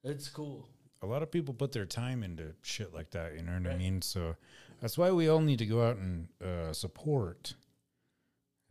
[0.04, 0.68] It's cool.
[1.02, 3.76] A lot of people put their time into shit like that, you know what I
[3.76, 4.02] mean?
[4.02, 4.36] So
[4.82, 7.56] that's why we all need to go out and uh, support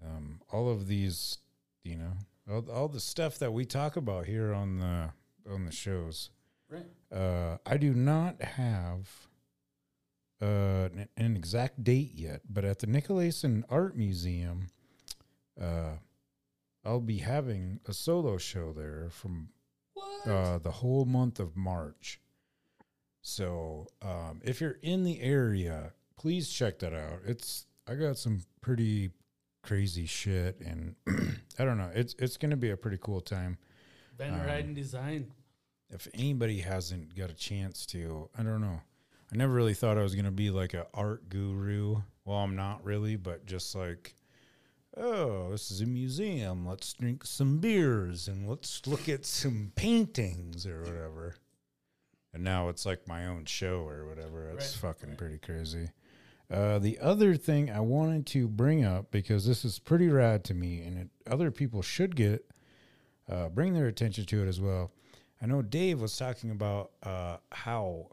[0.04, 1.38] um, all of these,
[1.84, 2.12] you know,
[2.50, 5.10] all, all the stuff that we talk about here on the
[5.50, 6.30] on the shows.
[6.68, 6.86] Right.
[7.12, 9.08] Uh, I do not have
[10.40, 14.68] uh, an, an exact date yet, but at the Nicolaysen Art Museum,
[15.60, 15.96] uh,
[16.84, 19.48] I'll be having a solo show there from?
[20.26, 22.20] Uh, the whole month of March.
[23.22, 27.20] So um, if you're in the area, please check that out.
[27.26, 29.10] It's I got some pretty
[29.62, 30.94] crazy shit, and
[31.58, 31.90] I don't know.
[31.94, 33.58] It's it's gonna be a pretty cool time.
[34.16, 35.32] Van um, Ryden design.
[35.90, 38.80] If anybody hasn't got a chance to, I don't know.
[39.32, 41.96] I never really thought I was gonna be like a art guru.
[42.24, 44.14] Well, I'm not really, but just like,
[45.00, 46.66] oh, this is a museum.
[46.66, 51.34] Let's drink some beers and let's look at some paintings or whatever.
[52.32, 54.48] And now it's like my own show or whatever.
[54.50, 55.18] It's Right, fucking right.
[55.18, 55.90] pretty crazy.
[56.50, 60.54] Uh, the other thing I wanted to bring up because this is pretty rad to
[60.54, 62.44] me, and it, other people should get
[63.28, 64.90] uh, bring their attention to it as well.
[65.40, 68.08] I know Dave was talking about uh, how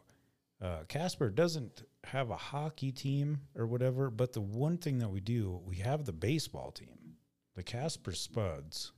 [0.62, 5.20] uh, Casper doesn't have a hockey team or whatever, but the one thing that we
[5.20, 7.16] do, we have the baseball team,
[7.54, 8.92] the Casper Spuds,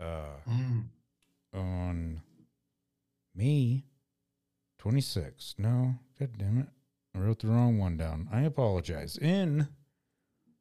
[0.00, 0.84] uh, Mm.
[1.52, 2.22] on
[3.34, 3.84] May
[4.78, 5.54] 26.
[5.58, 6.68] No, god damn it.
[7.14, 8.28] I wrote the wrong one down.
[8.30, 9.16] I apologize.
[9.18, 9.68] In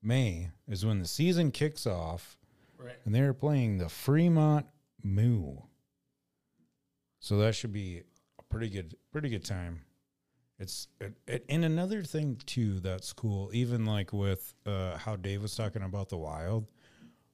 [0.02, 2.38] May is when the season kicks off
[2.78, 2.98] Right.
[3.06, 4.65] and they're playing the Fremont
[5.04, 5.58] Moo.
[7.19, 8.04] So that should be
[8.38, 9.86] a pretty good, pretty good time.
[10.60, 13.50] It's it, it, and another thing too that's cool.
[13.54, 16.67] Even like with uh, how Dave was talking about the Wild,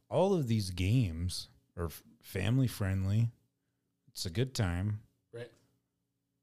[0.10, 3.32] all of these games are f- family friendly.
[4.10, 5.00] It's a good time.
[5.34, 5.50] Right.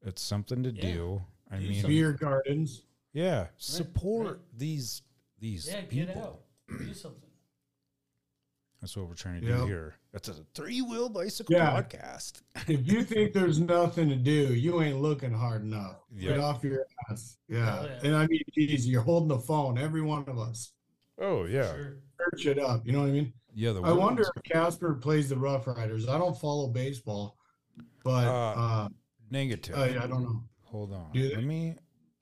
[0.05, 0.83] It's something to Yeah.
[0.83, 1.23] do.
[1.51, 1.91] I Do mean, something.
[1.91, 2.83] Beer gardens.
[3.13, 4.37] yeah, support right.
[4.59, 5.03] these
[5.39, 6.15] these Yeah, people.
[6.15, 6.41] get out.
[6.79, 7.31] Do something.
[8.83, 9.59] That's what we're trying to Yep.
[9.61, 9.95] do here.
[10.13, 11.71] That's a three wheel bicycle Yeah.
[11.81, 12.43] podcast.
[12.69, 16.01] If you think there's nothing to do, you ain't looking hard enough.
[16.19, 17.39] Get off your ass.
[17.49, 17.85] Yeah.
[17.85, 18.01] Yeah.
[18.03, 20.73] And I mean, geez, you're holding the phone, every one of us.
[21.19, 21.97] Oh yeah, Sure.
[22.19, 22.85] Search it up.
[22.85, 23.33] You know what I mean?
[23.55, 23.71] yeah.
[23.73, 26.09] The I wonder if Casper plays the Rough Riders.
[26.09, 27.39] I don't follow baseball,
[28.03, 28.89] but Uh, uh,
[29.31, 29.77] negative.
[29.79, 30.43] I, I don't know.
[30.65, 31.13] Hold on.
[31.13, 31.31] Do?
[31.35, 31.77] Let me.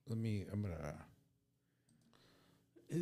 [0.09, 0.45] Let me.
[0.53, 0.95] I'm gonna.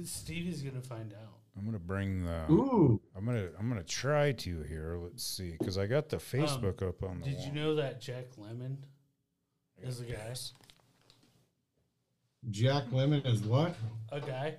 [0.04, 1.37] Stevie's gonna find out.
[1.58, 2.44] I'm gonna bring the.
[2.50, 3.48] Ooh, I'm gonna.
[3.58, 4.98] I'm gonna try to here.
[5.02, 7.26] Let's see, because I got the Facebook up on the.
[7.26, 7.46] Um, Did wall.
[7.46, 8.76] you know that Jack Lemmon
[9.82, 10.34] is a guy?
[12.50, 13.74] Jack Lemmon is what?
[14.12, 14.54] A guy.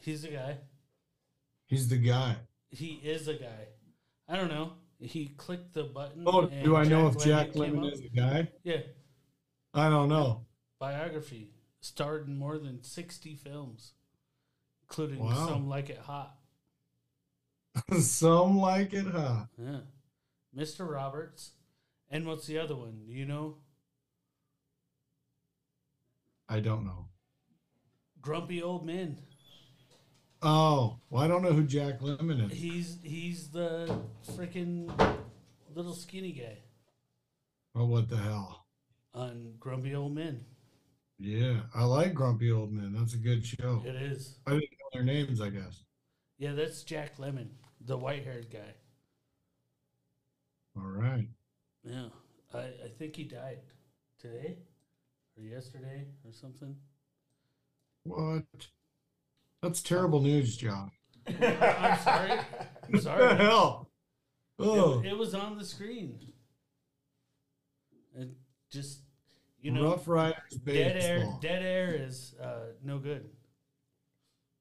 [0.00, 0.58] He's a guy.
[1.66, 2.36] He's the guy.
[2.70, 3.68] He is a guy.
[4.28, 4.74] I don't know.
[5.00, 6.24] He clicked the button.
[6.26, 7.92] Oh, and do I know if Lemmon Jack Lemmon up.
[7.94, 8.48] is a guy?
[8.62, 8.80] Yeah.
[9.72, 10.46] I don't know.
[10.78, 11.50] Biography.
[11.80, 13.92] Starred in more than sixty films,
[14.88, 15.46] including Wow.
[15.48, 16.36] some like it hot.
[18.00, 19.48] Some like it, hot.
[19.58, 19.80] Yeah.
[20.56, 20.88] Mr.
[20.88, 21.50] Roberts.
[22.08, 23.00] And what's the other one?
[23.06, 23.56] Do you know?
[26.48, 27.06] I don't know.
[28.20, 29.18] Grumpy old men.
[30.40, 32.56] Oh, well, I don't know who Jack Lemmon is.
[32.56, 33.98] He's he's the
[34.32, 34.88] freaking
[35.74, 36.58] little skinny guy
[37.74, 38.66] Oh, what the hell?
[39.14, 40.44] on Grumpy Old Men.
[41.18, 42.92] Yeah, I like Grumpy Old Men.
[42.92, 43.82] That's a good show.
[43.86, 44.38] It is.
[44.46, 45.84] I didn't know their names, I guess.
[46.38, 47.48] Yeah, that's Jack Lemmon,
[47.80, 48.74] the white haired guy.
[50.76, 51.28] All right.
[51.84, 52.06] Yeah.
[52.52, 53.58] I, I think he died
[54.18, 54.56] today
[55.36, 56.74] or yesterday or something.
[58.04, 58.44] What?
[59.62, 60.90] That's terrible news, John.
[61.26, 62.30] I'm sorry.
[62.32, 63.36] I'm What the sorry.
[63.36, 63.88] hell?
[64.58, 66.18] Oh, It, it was on the screen.
[68.16, 68.34] And
[68.70, 69.00] just
[69.64, 71.38] you know Rough Riders dead air baseball.
[71.42, 73.28] dead air is uh, no good.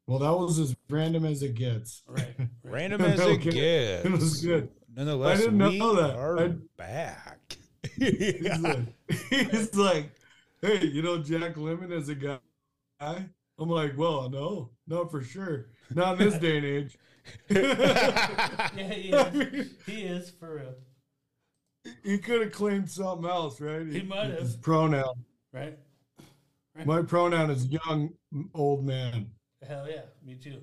[0.07, 2.03] Well, that was as random as it gets.
[2.07, 2.33] Right.
[2.37, 2.47] right.
[2.63, 3.51] Random as it Okay.
[3.51, 4.05] gets.
[4.05, 4.69] It was good.
[4.95, 6.15] Nonetheless, I didn't know that.
[6.15, 7.57] are I- back.
[7.97, 8.79] He's like,
[9.29, 10.11] he's like,
[10.61, 12.39] hey, you know Jack Lemmon is a guy.
[12.99, 15.67] I'm like, well, no, not for sure.
[15.93, 16.97] Not in this day and age.
[17.49, 19.33] Yeah, he I is.
[19.33, 20.75] mean, he is for real.
[22.03, 23.85] He could have claimed something else, right?
[23.87, 24.39] He might have.
[24.39, 25.25] His pronoun.
[25.51, 25.77] Right?
[26.85, 28.11] My pronoun is young
[28.53, 29.29] old man.
[29.67, 30.01] Hell yeah.
[30.25, 30.61] Me too.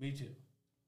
[0.00, 0.30] Me too.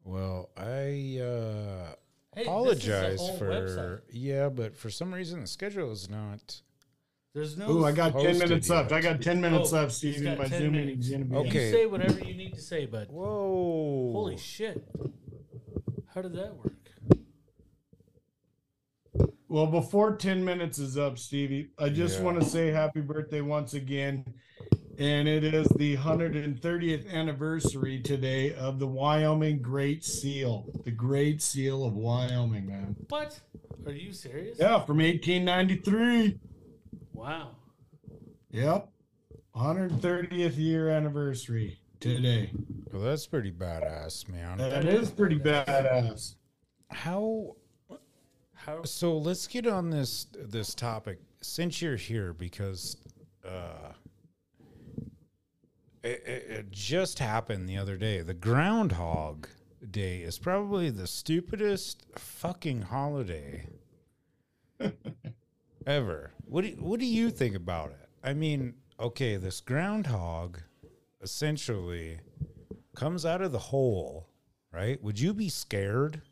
[0.04, 1.94] Well, I uh,
[2.34, 4.00] Hey, apologize this is a for website.
[4.10, 6.62] yeah, but for some reason the schedule is not.
[7.34, 7.70] There's no.
[7.70, 8.92] Ooh, I got ten posted minutes left.
[8.92, 10.24] I got ten minutes Oh, left, he's Stevie.
[10.24, 11.36] got My 10 Zoom meeting's gonna be.
[11.36, 11.66] Okay.
[11.66, 13.08] You say whatever you need to say, bud.
[13.10, 14.10] Whoa!
[14.12, 14.82] Holy shit!
[16.14, 16.72] How did that work?
[19.52, 22.24] Well, before 10 minutes is up, Stevie, I just Yeah.
[22.24, 24.24] want to say happy birthday once again.
[24.96, 31.84] And it is the 130th anniversary today of the Wyoming Great Seal, the Great Seal
[31.84, 32.96] of Wyoming, man.
[33.10, 33.42] What?
[33.84, 34.58] Are you serious?
[34.58, 36.38] Yeah, from 1893.
[37.12, 37.50] Wow.
[38.52, 38.90] Yep.
[39.54, 42.52] 130th year anniversary today.
[42.90, 44.56] Well, that's pretty badass, man.
[44.56, 46.36] That is pretty badass.
[46.88, 47.56] How?
[48.66, 48.84] How?
[48.84, 52.96] So let's get on this this topic since you're here because
[53.44, 53.92] uh,
[56.04, 58.20] it, it, it just happened the other day.
[58.20, 59.48] The Groundhog
[59.90, 63.66] Day is probably the stupidest fucking holiday
[65.86, 66.30] ever.
[66.44, 68.08] What do what do you think about it?
[68.22, 70.60] I mean, okay, this groundhog
[71.20, 72.20] essentially
[72.94, 74.28] comes out of the hole,
[74.70, 75.02] right?
[75.02, 76.22] Would you be scared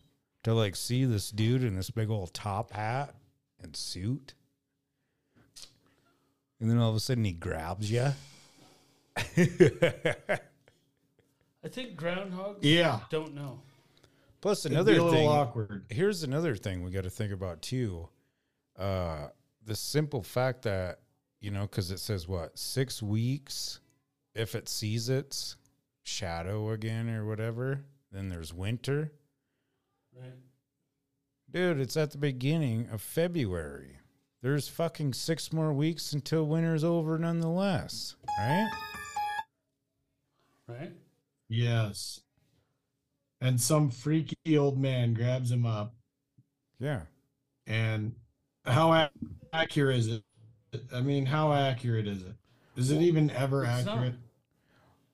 [0.44, 3.14] to like see this dude in this big old top hat
[3.62, 4.34] and suit?
[6.60, 8.12] And then all of a sudden he grabs you.
[9.16, 9.22] I
[11.68, 13.00] think groundhogs Yeah.
[13.10, 13.60] don't know.
[14.40, 15.28] Plus It'd another be a little thing.
[15.28, 15.84] awkward.
[15.90, 18.08] here's another thing we got to think about too.
[18.78, 19.28] Uh,
[19.66, 21.00] the simple fact that
[21.40, 23.80] you know, because it says what six weeks,
[24.34, 25.56] if it sees its
[26.02, 27.80] shadow again or whatever,
[28.12, 29.12] then there's winter.
[30.16, 30.32] Right.
[31.50, 33.98] Dude, it's at the beginning of February.
[34.42, 38.16] There's fucking six more weeks until winter's over, nonetheless.
[38.38, 38.70] Right?
[40.68, 40.92] Right.
[41.48, 42.20] Yes.
[43.40, 45.94] And some freaky old man grabs him up.
[46.78, 47.02] Yeah.
[47.66, 48.14] And
[48.64, 49.08] how
[49.52, 50.22] accurate is it?
[50.94, 52.34] I mean, how accurate is it?
[52.76, 54.12] Is it even ever It's not.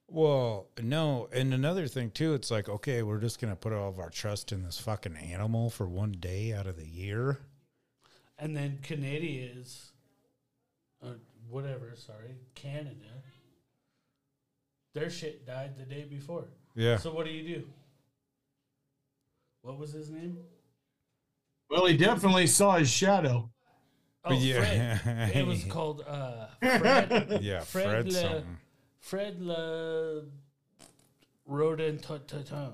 [0.09, 0.17] Accurate?
[0.23, 3.99] Well, no, and another thing too, it's like, okay, we're just gonna put all of
[3.99, 7.39] our trust in this fucking animal for one day out of the year.
[8.39, 9.93] And then Canadians,
[11.03, 11.17] or
[11.49, 13.23] whatever, sorry, Canada,
[14.95, 16.45] their shit died the day before.
[16.75, 16.99] Yeah.
[16.99, 17.67] So what do you do?
[19.63, 20.39] What was his name?
[21.69, 23.51] Well, he definitely saw his shadow.
[24.25, 24.99] Oh, yeah.
[24.99, 25.37] Fred.
[25.37, 27.39] It was called uh, Fred.
[27.43, 28.57] yeah, Fred Fred, Le- something.
[29.07, 30.23] Fred Le
[31.49, 32.73] Rodentotton.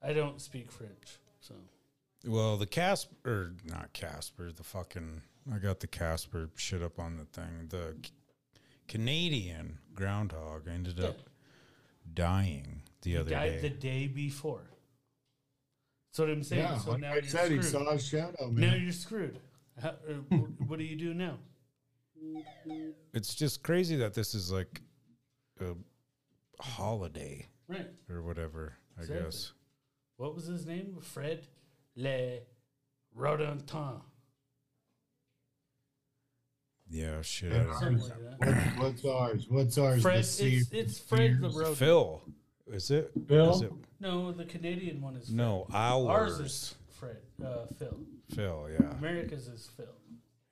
[0.00, 1.54] I don't speak French, so
[2.24, 7.24] Well, the Casper, not Casper, the fucking, I got the Casper shit up on the
[7.24, 7.66] thing.
[7.68, 8.12] The C-
[8.86, 11.16] Canadian groundhog ended up
[12.14, 13.60] dying the he other died day.
[13.62, 14.62] the day before.
[16.12, 16.62] That's what I'm saying.
[16.62, 17.84] Yeah, so like now I you're said, he screwed.
[17.86, 19.40] saw his shadow, Now you're screwed.
[19.82, 20.36] How, uh,
[20.68, 21.38] what do you do now?
[23.12, 24.80] It's just crazy that this is like
[25.60, 25.74] a
[26.60, 27.88] holiday Right.
[28.10, 29.24] or whatever, I Exactly.
[29.24, 29.52] guess.
[30.16, 30.96] What was his name?
[31.00, 31.46] Fred
[31.96, 32.38] Le
[33.16, 34.00] Rodentin.
[36.88, 37.52] Yeah, shit.
[37.52, 37.74] Yeah.
[37.76, 38.04] I don't know.
[38.04, 38.78] like that.
[38.78, 39.46] What's ours?
[39.48, 40.02] What's ours?
[40.02, 41.54] Fred, The it's, sea- it's Fred the Fears.
[41.56, 41.76] Rodent.
[41.78, 42.22] Phil,
[42.72, 43.10] is it?
[43.26, 43.50] Phil?
[43.56, 43.72] Is it?
[43.98, 45.36] No, the Canadian one is Fred.
[45.36, 46.40] No, Ours ours.
[46.40, 47.16] is Fred.
[47.44, 47.98] Uh, Phil.
[48.34, 48.90] Phil, yeah.
[48.98, 49.86] America's is Phil.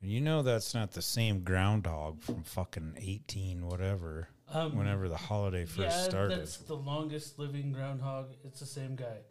[0.05, 5.17] And you know that's not the same groundhog from fucking 18 whatever, Um, whenever the
[5.17, 6.37] holiday first yeah, started.
[6.41, 8.27] that's the longest living groundhog.
[8.43, 9.21] It's the same guy.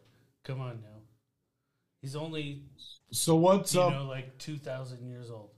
[0.43, 0.99] Come on now.
[2.01, 2.63] He's only
[3.09, 3.93] So what's you up?
[3.93, 5.51] know like two thousand years old.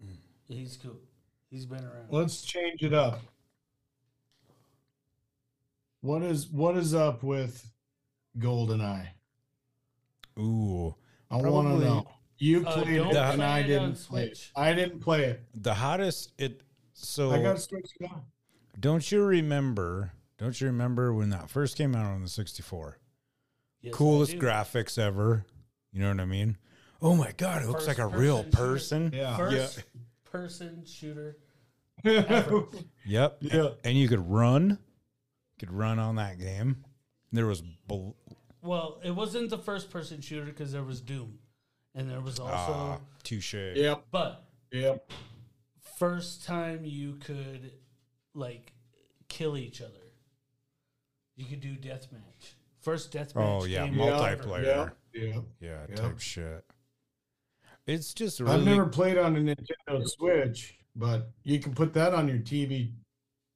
[0.00, 0.18] Mm.
[0.46, 1.00] He's cool.
[1.50, 2.10] He's been around.
[2.10, 3.22] Let's change it up.
[6.00, 7.68] What is what is up with
[8.38, 9.08] Goldeneye?
[10.38, 10.94] Ooh,
[11.28, 12.06] I want to Probably- know.
[12.42, 14.36] You Uh, played don't it and I didn't play it.
[14.36, 14.50] Switch.
[14.56, 15.44] I didn't play it.
[15.54, 16.62] the hottest it
[16.92, 18.22] so I got to switch it on.
[18.80, 22.98] don't you remember don't you remember when that first came out on the 64
[23.80, 25.44] Yes, coolest graphics ever
[25.92, 26.56] you know what i mean
[27.00, 29.36] oh my god it looks like a real person person Yeah.
[29.36, 29.84] First
[30.24, 31.36] person shooter.
[32.04, 33.68] yep yeah.
[33.84, 36.84] and you could run You could run on that game
[37.32, 38.10] there was bl-
[38.62, 41.38] Well, it wasn't the first person shooter because there was Doom,
[41.94, 42.54] and there was also.
[42.72, 44.06] ah, touche Yep.
[44.10, 45.10] but Yep.
[45.98, 47.72] first time you could
[48.34, 48.72] like
[49.28, 49.90] kill each other.
[51.36, 52.54] You could do deathmatch.
[52.80, 53.62] First deathmatch.
[53.62, 53.94] Oh, yeah, game.
[53.94, 54.92] Multiplayer.
[55.14, 55.22] Yeah.
[55.34, 55.44] Yep.
[55.60, 55.96] yeah Yep.
[55.96, 56.64] type shit
[57.86, 62.14] it's just really I've never played on a Nintendo Switch, but you can put that
[62.14, 62.92] on your TV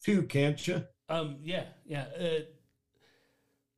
[0.03, 0.85] too, can't you?
[1.09, 2.07] Um, yeah, yeah.
[2.19, 2.41] Uh,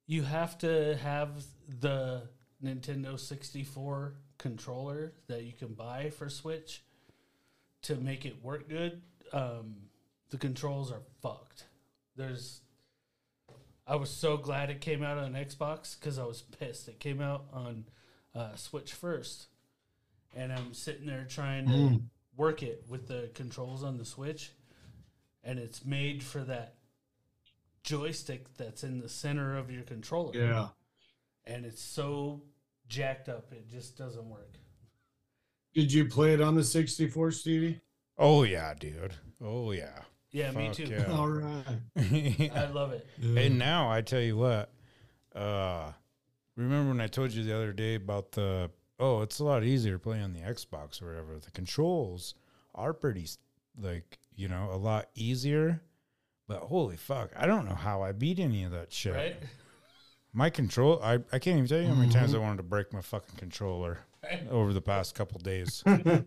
[0.06, 2.28] you have to have the
[2.64, 6.82] Nintendo 64 controller that you can buy for Switch
[7.82, 9.02] to make it work good.
[9.32, 9.76] Um,
[10.30, 11.64] the controls are fucked.
[12.16, 12.60] There's.
[13.86, 16.88] I was so glad it came out on Xbox because I was pissed.
[16.88, 17.84] It came out on
[18.34, 19.46] uh, Switch first,
[20.36, 22.02] and I'm sitting there trying to Mm.
[22.36, 24.52] work it with the controls on the Switch,
[25.42, 26.74] and it's made for that
[27.82, 30.36] joystick that's in the center of your controller.
[30.36, 30.68] Yeah.
[31.46, 32.42] And it's so
[32.88, 34.54] jacked up, it just doesn't work.
[35.74, 37.80] Did you play it on the 64, Stevie?
[38.16, 39.14] Oh yeah, dude.
[39.42, 40.00] Oh yeah.
[40.30, 40.84] Yeah, me too.
[40.84, 41.04] yeah.
[41.10, 41.64] All right.
[42.54, 43.06] I love it.
[43.22, 44.70] And now I tell you what,
[45.34, 45.92] uh,
[46.56, 49.94] remember when I told you the other day about the oh, it's a lot easier
[49.94, 51.38] to play on the Xbox or whatever.
[51.38, 52.34] The controls
[52.74, 53.26] are pretty
[53.80, 55.80] like you know a lot easier,
[56.46, 59.14] but holy fuck, I don't know how I beat any of that shit.
[59.14, 59.36] Right?
[60.38, 62.32] My control, I I can't even tell you how many times.
[62.32, 62.46] I mm-hmm.
[62.46, 63.98] wanted to break my fucking controller
[64.52, 65.82] over the past couple days.
[65.86, 66.24] like,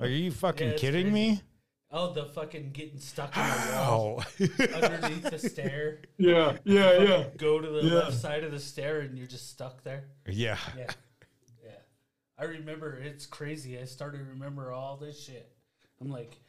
[0.00, 1.30] are you fucking Yeah, it's kidding crazy.
[1.32, 1.42] me?
[1.90, 4.76] Oh, the fucking getting stuck in the wall How?
[4.82, 5.98] underneath the stair.
[6.16, 7.24] yeah, yeah, yeah.
[7.36, 7.94] Go to the Yeah.
[7.96, 10.04] left side of the stair and you're just stuck there.
[10.26, 10.56] yeah.
[10.74, 10.90] Yeah.
[11.62, 11.72] Yeah.
[12.38, 13.78] I remember it's crazy.
[13.78, 15.52] I started to remember all this shit.
[16.00, 16.40] I'm like,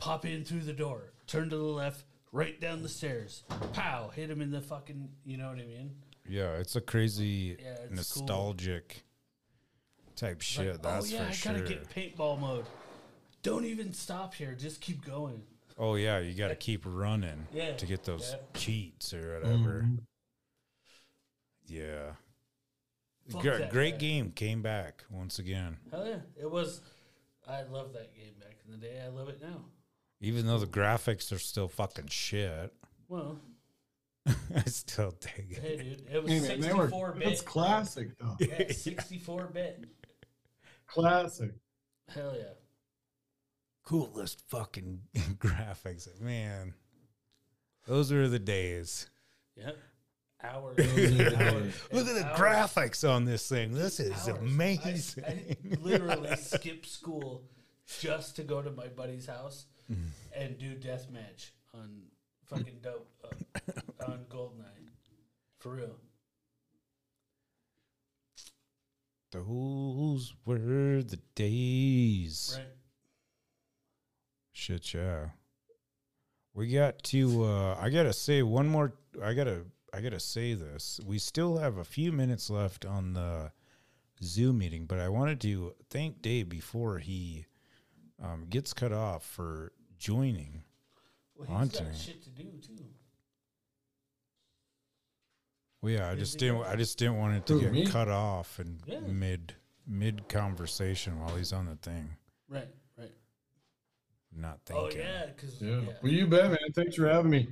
[0.00, 4.30] pop in through the door, turn to the left, right down the stairs, pow, hit
[4.30, 5.90] him in the fucking, you know what I mean?
[6.28, 7.96] Yeah, it's a crazy Yeah, it's cool.
[7.96, 9.02] nostalgic
[10.16, 10.82] type Like, shit.
[10.82, 11.66] That's oh yeah, for I gotta sure.
[11.66, 12.66] get paintball mode.
[13.42, 14.54] Don't even stop here.
[14.54, 15.42] Just keep going.
[15.78, 18.58] oh yeah, you got to keep running Yeah, to get those yeah.
[18.60, 19.82] cheats or whatever.
[19.86, 19.98] Mhm.
[21.66, 22.12] Yeah,
[23.30, 23.98] Fuck that great guy.
[23.98, 25.78] game came back once again.
[25.90, 26.80] Hell yeah, it was.
[27.48, 29.00] I love that game back in the day.
[29.04, 29.64] I love it now.
[30.20, 32.72] Even though the graphics are still fucking shit,
[33.08, 33.38] Well,
[34.26, 35.58] I still dig it.
[35.62, 37.24] hey dude, it was Hey, they were, 64 bit.
[37.24, 38.36] that's classic, though.
[38.38, 39.84] Yeah, 64 bit.
[40.86, 41.52] Classic.
[42.08, 42.44] Hell yeah.
[43.84, 45.00] Coolest fucking
[45.38, 46.74] graphics, man.
[47.86, 49.08] Those were the days.
[49.56, 49.76] Yep.
[50.42, 50.76] Hours.
[50.76, 50.88] Those
[51.20, 51.74] are the hours.
[51.92, 53.72] Look at the hours, graphics on this thing.
[53.72, 54.28] This is hours.
[54.28, 55.24] I- amazing.
[55.26, 57.42] I, literally skipped school
[58.00, 59.66] just to go to my buddy's house
[60.34, 62.02] and do deathmatch on
[62.46, 64.88] fucking dope uh, on Goldeneye.
[65.58, 65.96] For real.
[69.32, 72.56] Those were the days.
[72.58, 72.66] Right?
[74.52, 75.28] Shit, yeah.
[76.54, 77.44] We got to.
[77.44, 78.94] uh I gotta say one more.
[79.22, 79.62] I gotta.
[79.92, 81.00] I gotta say this.
[81.04, 83.52] We still have a few minutes left on the
[84.22, 87.46] Zoom meeting, but I wanted to thank Dave before he
[88.22, 90.62] um, gets cut off for joining.
[91.36, 91.86] Well, he's Haunting.
[91.86, 92.84] got shit to do too.
[95.82, 96.62] Well, yeah, I Busy just didn't.
[96.64, 97.86] I just didn't want it to Who, get me?
[97.86, 99.00] cut off in Yeah.
[99.00, 99.54] mid
[99.86, 102.10] mid conversation while he's on the thing.
[102.48, 103.12] Right, right.
[104.36, 104.76] Not oh, thinking.
[104.76, 105.00] Oh thinking.
[105.00, 105.80] yeah, because Yeah.
[106.02, 106.58] Well, you bet, man.
[106.74, 107.48] Thanks for having me.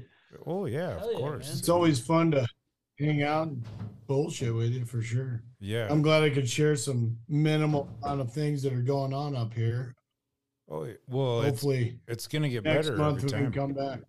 [0.46, 1.48] Oh yeah, Hell of yeah, course.
[1.48, 1.58] man.
[1.58, 2.46] It's always fun to
[2.98, 3.64] hang out and
[4.06, 5.42] bullshit with you for sure.
[5.60, 5.86] yeah.
[5.90, 9.54] I'm glad I could share some minimal amount of things that are going on up
[9.54, 9.94] here.
[10.70, 10.94] Oh yeah.
[11.08, 13.52] well, Hopefully, it's gonna get next better month every we can time.
[13.52, 14.00] come back.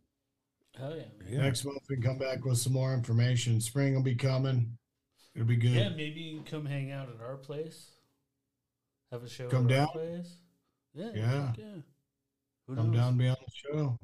[0.78, 1.04] hell yeah.
[1.30, 1.42] Yeah.
[1.42, 3.60] Next month we can come back with some more information.
[3.62, 4.78] Spring will be coming.
[5.36, 5.72] It'll be good.
[5.72, 7.92] Yeah, maybe you can come hang out at our place.
[9.12, 9.48] Have a show.
[9.48, 9.88] Come at down?
[9.88, 10.36] Our place.
[10.94, 11.10] Yeah.
[11.16, 11.54] Yeah.
[11.58, 11.66] yeah.
[12.68, 13.00] Who Come knows?
[13.00, 13.98] down, be on the show.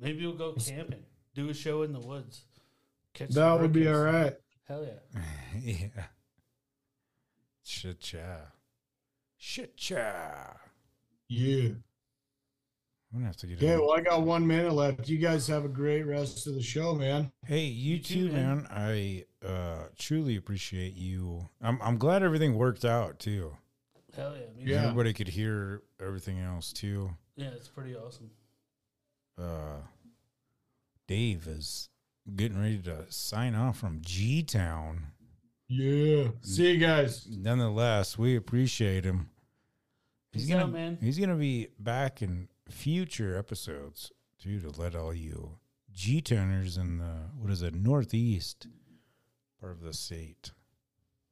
[0.00, 1.04] Maybe we'll go camping.
[1.34, 2.42] Do a show in the woods.
[3.14, 4.34] Catch That would be all right.
[4.66, 5.22] Hell yeah.
[5.60, 6.04] yeah.
[7.62, 8.52] Shit, cha.
[9.36, 10.56] Shit, cha.
[11.32, 11.70] Yeah.
[13.14, 13.58] I'm gonna have to get.
[13.58, 15.08] Okay, in- well, I got one minute left.
[15.08, 17.30] You guys have a great rest of the show, man.
[17.46, 18.56] Hey, you, You too, too, man.
[18.62, 18.66] man.
[18.70, 21.48] I uh truly appreciate you.
[21.60, 23.56] I'm I'm glad everything worked out too.
[24.16, 24.42] Hell yeah.
[24.58, 24.80] Yeah.
[24.82, 24.86] too.
[24.88, 27.10] Everybody could hear everything else too.
[27.36, 28.30] Yeah, it's pretty awesome.
[29.38, 29.80] Uh
[31.08, 31.88] Dave is
[32.36, 35.08] getting ready to sign off from G Town.
[35.68, 36.28] Yeah.
[36.42, 37.26] See you guys.
[37.30, 39.28] Nonetheless, we appreciate him.
[40.32, 40.98] Peace gonna, out, man.
[41.00, 44.12] He's gonna be back in future episodes
[44.42, 45.58] too to let all you
[45.92, 48.66] G Towners in the what is it northeast
[49.60, 50.52] part of the state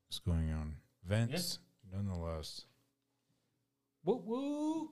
[0.06, 0.76] what's going on.
[1.04, 1.58] Events,
[1.92, 2.66] nonetheless.
[4.04, 4.90] Woo woo.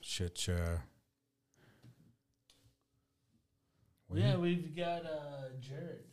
[0.00, 0.78] Shit, uh,
[4.14, 6.04] Yeah, we've got uh, Jared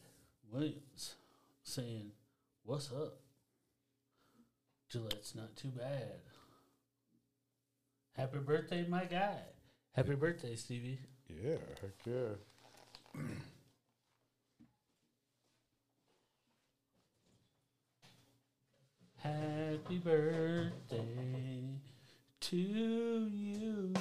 [0.51, 1.15] Williams
[1.61, 2.11] saying,
[2.63, 3.19] "What's up?
[4.91, 6.21] Gillette's not too bad.
[8.15, 9.39] Happy birthday, my guy.
[9.93, 10.99] Happy birthday, Stevie.
[11.27, 13.23] Yeah, heck yeah.
[19.17, 21.79] Happy birthday
[22.41, 23.93] to you.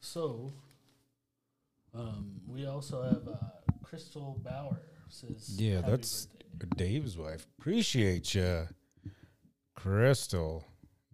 [0.00, 0.52] So,
[1.94, 3.36] um, we also have uh,
[3.82, 6.41] Crystal Bauer says, Yeah, "Happy that's birthday."
[6.76, 7.46] Dave's wife.
[7.58, 8.68] Appreciate you,
[9.74, 10.64] Crystal,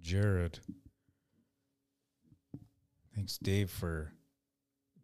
[0.01, 0.59] Jared.
[3.15, 4.13] Thanks, Dave, for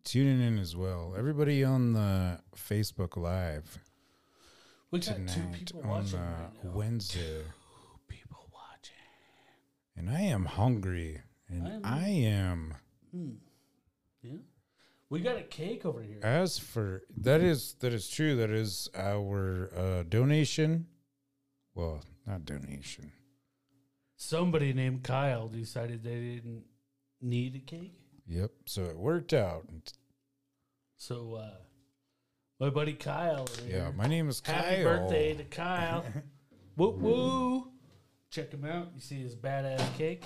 [0.05, 1.15] tuning in as well.
[1.17, 3.79] Everybody on the Facebook Live
[4.91, 6.71] we got two tonight people on watching right now.
[6.71, 7.45] Wednesday, Two
[8.07, 8.95] people watching.
[9.97, 12.75] and I am hungry, and I'm- I am.
[13.11, 13.31] Hmm.
[14.23, 14.37] Yeah,
[15.15, 16.19] we got a cake over here.
[16.25, 18.35] As for that is that is true.
[18.35, 20.89] That is our uh, donation.
[21.73, 23.13] Well, not donation.
[24.17, 26.65] Somebody named Kyle decided they didn't
[27.21, 27.97] need a cake.
[28.27, 28.51] Yep.
[28.67, 29.65] So it worked out.
[30.97, 31.59] So uh
[32.59, 34.57] my buddy Kyle Yeah, my name is Kyle.
[34.57, 36.05] Happy birthday to Kyle.
[36.77, 37.69] woo woo.
[38.31, 38.89] Check him out.
[38.97, 40.25] You see his badass cake?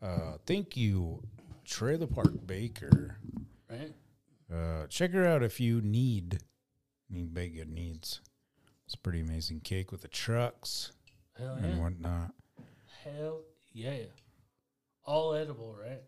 [0.00, 1.22] Uh, thank you,
[1.66, 3.16] Trailer Park Baker.
[3.70, 3.92] Right?
[4.52, 6.38] Uh, check her out if you need
[7.10, 8.20] need bacon needs.
[8.86, 10.92] It's a pretty amazing cake with the trucks
[11.36, 11.82] Hell and yeah.
[11.82, 12.34] whatnot.
[13.04, 13.42] Hell
[13.72, 14.04] yeah.
[15.04, 16.02] All edible, right?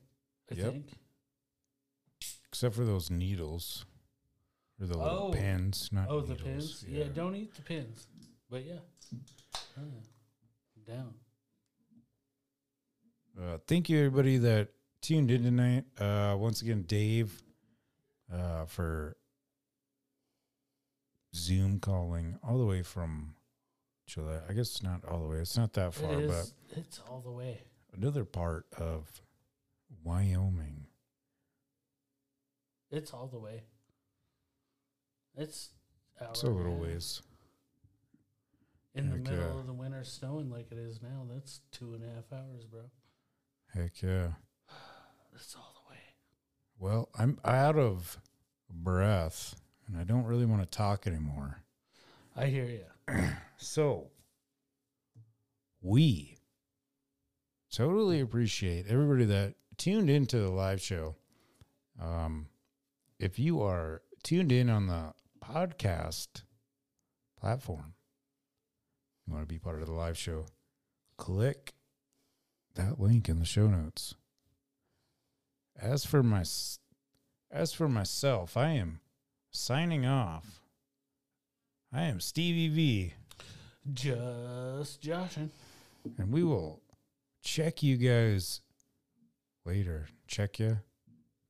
[0.51, 0.73] I Yep.
[0.73, 0.93] think.
[2.49, 3.85] Except for those needles.
[4.81, 5.33] Or the little Oh.
[5.33, 6.85] pins, not Oh, the pins?
[6.89, 7.05] Yeah.
[7.13, 8.07] don't eat the pins.
[8.49, 8.79] But yeah.
[10.87, 11.15] Down.
[13.41, 14.69] Uh, thank you, everybody that
[15.01, 15.85] tuned in tonight.
[15.99, 17.43] Uh, once again, Dave,
[18.33, 19.17] uh, for
[21.35, 23.35] Zoom calling all the way from
[24.07, 24.39] Chile.
[24.49, 25.39] I guess not all the way.
[25.39, 27.63] It's not that far, it but it's all the way.
[27.95, 29.23] another part of
[30.03, 30.87] Wyoming.
[32.91, 33.65] It's all the way.
[35.37, 35.71] It's
[36.21, 37.23] It's a little ways.
[38.95, 39.61] In the middle yeah.
[39.61, 41.27] of the winter, snowing like it is now.
[41.31, 42.91] That's two and a half hours, bro.
[43.73, 44.29] Heck yeah.
[45.33, 46.01] That's all the way.
[46.79, 48.19] Well, I'm out of
[48.71, 49.55] breath
[49.87, 51.63] and I don't really want to talk anymore.
[52.37, 53.15] I hear you.
[53.61, 54.07] So,
[55.83, 56.39] we
[57.73, 61.17] totally appreciate everybody that tuned into the live show.
[62.01, 62.47] Um,
[63.19, 65.13] if you are tuned in on the
[65.45, 66.43] podcast
[67.41, 67.95] platform,
[69.27, 70.47] you want to be part of the live show,
[71.17, 71.75] click
[72.75, 74.15] that link in the show notes.
[75.81, 76.45] As for my
[77.51, 79.01] as for myself, I am
[79.51, 80.61] signing off.
[81.93, 83.15] I am Stevie V.
[83.93, 85.51] Just joshing.
[86.19, 86.83] and we will
[87.43, 88.61] check you guys
[89.65, 90.09] later.
[90.27, 90.79] Check you,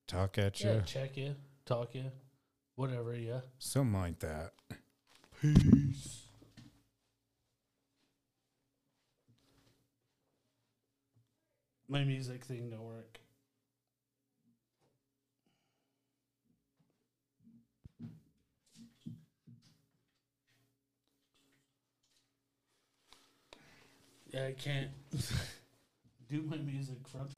[0.06, 1.34] talk at you, Yeah, check you,
[1.66, 2.04] talk you,
[2.76, 3.16] whatever.
[3.16, 3.40] Yeah.
[3.58, 4.52] something like that.
[5.40, 6.26] Peace.
[11.88, 13.18] My music thing don't work.
[24.30, 24.90] Yeah, I can't
[26.28, 27.28] do my music from.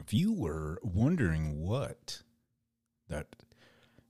[0.00, 2.22] If you were wondering what
[3.08, 3.26] that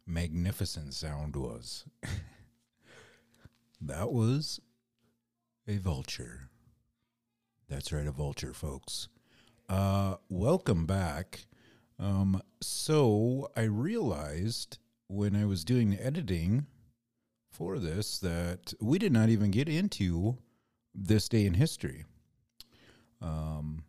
[0.07, 1.87] magnificent sound was,
[3.81, 4.61] that was
[5.67, 6.51] a vulture.
[7.69, 9.09] That's right, a vulture, folks.
[9.69, 11.47] Uh, welcome back.
[11.99, 16.67] Um, so I realized when I was doing the editing
[17.51, 20.39] for this that we did not even get into
[20.95, 22.05] this day in history.
[23.21, 23.83] Um,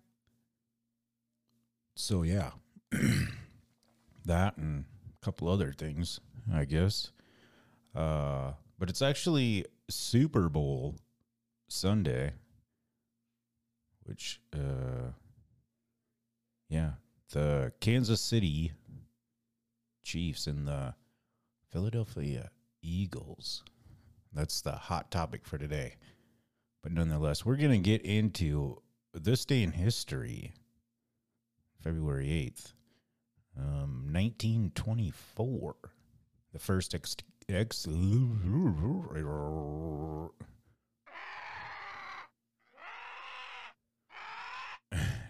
[1.96, 2.52] so yeah,
[4.26, 4.86] that and
[5.22, 6.20] a couple other things,
[6.52, 7.12] I guess.
[7.94, 10.96] Uh, but it's actually Super Bowl
[11.68, 12.34] Sunday,
[14.08, 15.12] which, uh,
[16.70, 16.92] yeah,
[17.32, 18.72] the Kansas City
[20.04, 20.96] Chiefs and the
[21.70, 22.50] Philadelphia
[22.82, 23.64] Eagles.
[24.34, 25.96] That's the hot topic for today.
[26.82, 28.82] But nonetheless, we're going to get into
[29.14, 30.54] this day in history,
[31.84, 32.74] February 8th,
[33.58, 35.76] um, 1924.
[36.54, 37.18] The first ex.
[37.50, 37.86] ex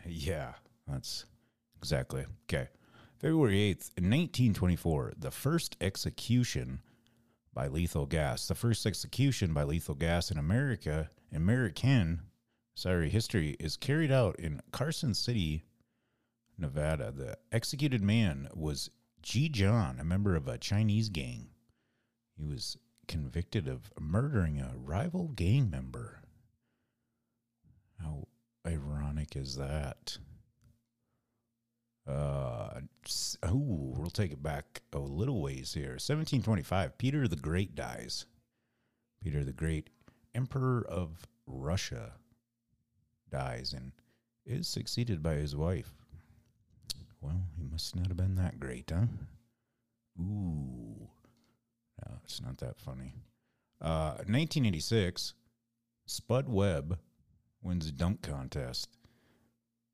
[0.08, 0.54] Yeah,
[0.88, 1.26] that's
[1.78, 2.26] exactly.
[2.46, 2.70] Okay.
[3.20, 6.82] February 8th, in 1924, the first execution
[7.54, 8.48] by lethal gas.
[8.48, 12.22] The first execution by lethal gas in America, American,
[12.76, 15.64] sorry, history is carried out in Carson City,
[16.60, 17.12] Nevada.
[17.12, 18.92] The executed man was
[19.24, 21.48] Gee Jon, a member of a Chinese gang.
[22.38, 22.78] He was
[23.08, 26.22] convicted of murdering a rival gang member.
[28.00, 28.28] How
[28.66, 30.18] ironic is that?
[32.08, 32.80] Uh,
[33.44, 35.92] oh, we'll take it back a little ways here.
[35.92, 38.26] 1725, Peter the Great dies.
[39.22, 39.90] Peter the Great,
[40.34, 42.14] Emperor of Russia,
[43.30, 43.92] dies and
[44.46, 45.94] is succeeded by his wife.
[47.20, 49.08] Well, he must not have been that great, huh?
[50.20, 51.10] Ooh.
[52.06, 53.14] No, it's not that funny.
[53.82, 55.34] Uh, 1986,
[56.06, 57.00] Spud Webb
[57.62, 58.90] wins a dunk contest.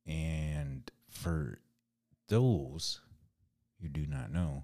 [0.05, 1.59] And for
[2.27, 3.01] those
[3.81, 4.63] who do not know,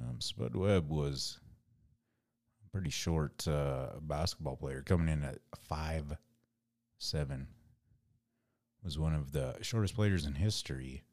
[0.00, 1.38] um, Spud Webb was
[2.64, 6.16] a pretty short uh, basketball player coming in at five
[6.98, 7.48] seven.
[8.82, 11.04] Was one of the shortest players in history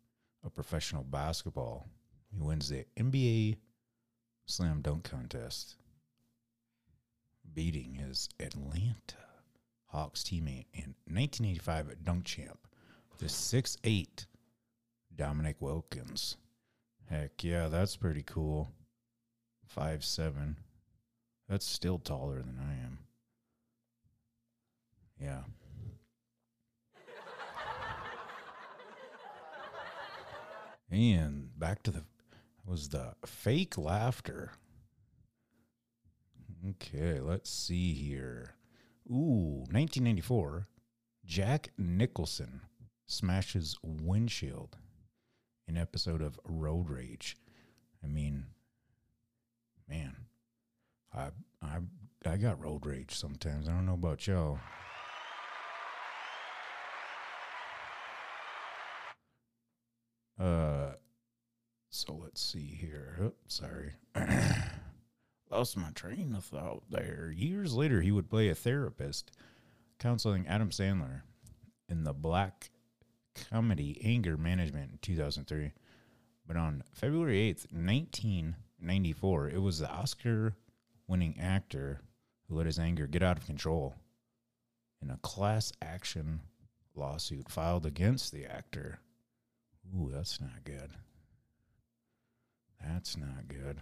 [0.43, 1.87] of professional basketball.
[2.33, 3.57] He wins the NBA
[4.45, 5.75] slam dunk contest,
[7.53, 9.30] beating his Atlanta
[9.91, 12.59] Hawks teammate and 1985 dunk champ,
[13.17, 14.25] the 6'8
[15.13, 16.37] Dominique Wilkins.
[17.09, 18.71] Heck yeah, that's pretty cool.
[19.67, 20.57] Five seven.
[21.49, 22.99] That's still taller than I am.
[25.19, 25.41] Yeah.
[30.89, 32.03] And back to the
[32.65, 34.51] was the fake laughter.
[36.69, 38.55] Okay, let's see here.
[39.09, 40.67] Ooh, 1994.
[41.25, 42.61] Jack Nicholson
[43.05, 44.77] smashes windshield
[45.67, 47.37] in episode of Road Rage.
[48.03, 48.47] I mean,
[49.87, 50.15] man,
[51.13, 51.29] I
[51.61, 51.79] I
[52.25, 53.67] I got road rage sometimes.
[53.67, 54.59] I don't know about y'all.
[60.39, 60.93] Uh,
[61.89, 63.17] so let's see here.
[63.21, 63.93] Oh, sorry.
[65.51, 67.33] Lost my train of thought there.
[67.35, 69.31] Years later, he would play a therapist
[69.99, 71.21] counseling Adam Sandler
[71.89, 72.69] in the black
[73.49, 75.73] comedy Anger Management in 2003.
[76.47, 80.55] But on February 8th, 1994, it was the Oscar
[81.07, 81.99] winning actor
[82.47, 83.95] who let his anger get out of control
[85.01, 86.39] in a class action
[86.95, 88.99] lawsuit filed against the actor.
[89.95, 90.91] Ooh, that's not good.
[92.81, 93.81] That's not good.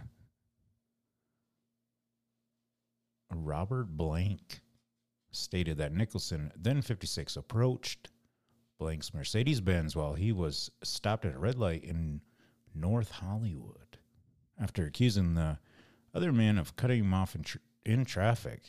[3.30, 4.60] Robert Blank
[5.30, 8.08] stated that Nicholson, then 56, approached
[8.78, 12.22] Blank's Mercedes Benz while he was stopped at a red light in
[12.74, 13.98] North Hollywood
[14.60, 15.58] after accusing the
[16.14, 17.44] other man of cutting him off in,
[17.84, 18.62] in traffic.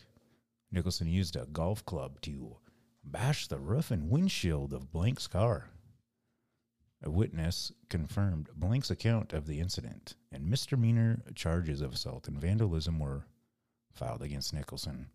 [0.72, 2.58] Nicholson used a golf club to
[3.04, 5.70] bash the roof and windshield of Blank's car.
[7.04, 13.00] A witness confirmed Blank's account of the incident, and misdemeanor charges of assault and vandalism
[13.00, 13.26] were
[13.94, 15.08] filed against Nicholson.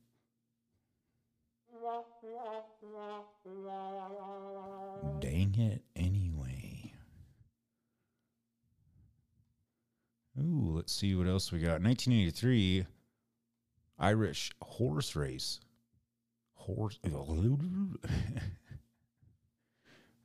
[5.20, 6.92] Dang it, anyway.
[10.38, 11.82] Ooh, let's see what else we got.
[11.82, 12.86] 1983,
[13.98, 15.60] Irish horse race.
[16.54, 16.98] Horse.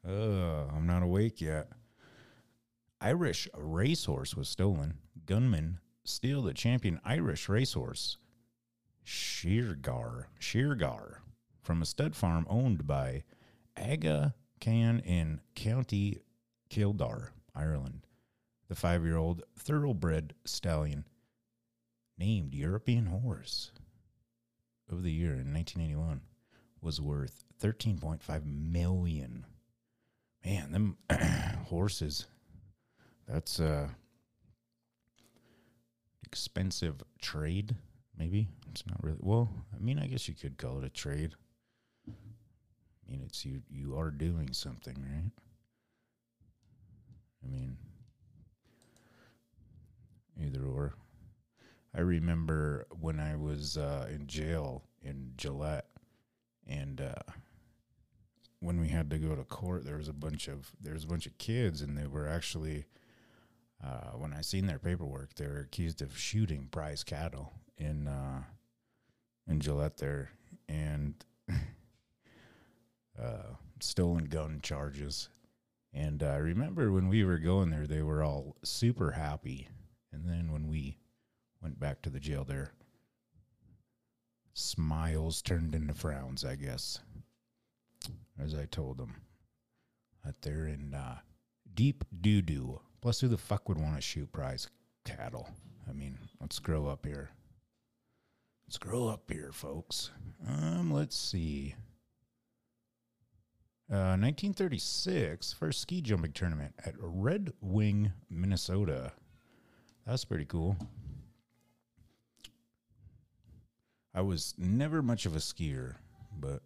[0.04, 1.68] Uh, I'm not awake yet.
[3.00, 4.96] Irish racehorse was stolen.
[5.28, 8.18] Gunmen steal the champion Irish racehorse,
[9.06, 11.18] Shergar, Shergar,
[11.62, 13.24] from a stud farm owned by
[13.78, 16.20] Aga Khan in County
[16.70, 18.06] Kildare, Ireland.
[18.68, 21.06] The five year old thoroughbred stallion,
[22.18, 23.72] named European Horse
[24.90, 26.22] of the Year in 1981,
[26.82, 29.46] was worth 13.5 million
[30.46, 30.98] man, them
[31.66, 32.26] horses,
[33.28, 33.90] that's uh
[36.24, 37.76] expensive trade,
[38.18, 38.48] maybe.
[38.72, 41.34] It's not really well, I mean, I guess you could call it a trade.
[42.08, 45.32] I mean it's you you are doing something, right?
[47.44, 47.78] I mean
[50.40, 50.94] either or.
[51.94, 55.88] I remember when I was uh, in jail in Gillette
[56.66, 57.34] and uh
[58.62, 61.08] when we had to go to court, there was a bunch of there was a
[61.08, 62.86] bunch of kids, and they were actually
[63.84, 68.44] uh, when I seen their paperwork, they were accused of shooting prize cattle in uh,
[69.48, 70.32] in Gillette there,
[70.70, 71.14] and
[73.22, 75.30] uh, stolen gun charges.
[75.94, 79.68] And I remember when we were going there, they were all super happy.
[80.14, 80.98] And then when we
[81.62, 82.72] went back to the jail there,
[84.54, 87.00] smiles turned into frowns, I guess,
[88.40, 89.16] as I told them
[90.26, 91.18] that they're in uh,
[91.74, 92.80] deep doo doo.
[93.02, 94.68] Plus, who the fuck would want to shoot prize
[95.06, 95.50] cattle?
[95.90, 97.32] I mean, let's grow up here.
[98.78, 100.12] Grow up here, folks.
[100.48, 101.76] Um, let's see.
[103.92, 109.12] Uh, 1936, first ski jumping tournament at Red Wing, Minnesota.
[110.08, 110.78] That's pretty cool.
[114.14, 115.96] I was never much of a skier,
[116.40, 116.62] but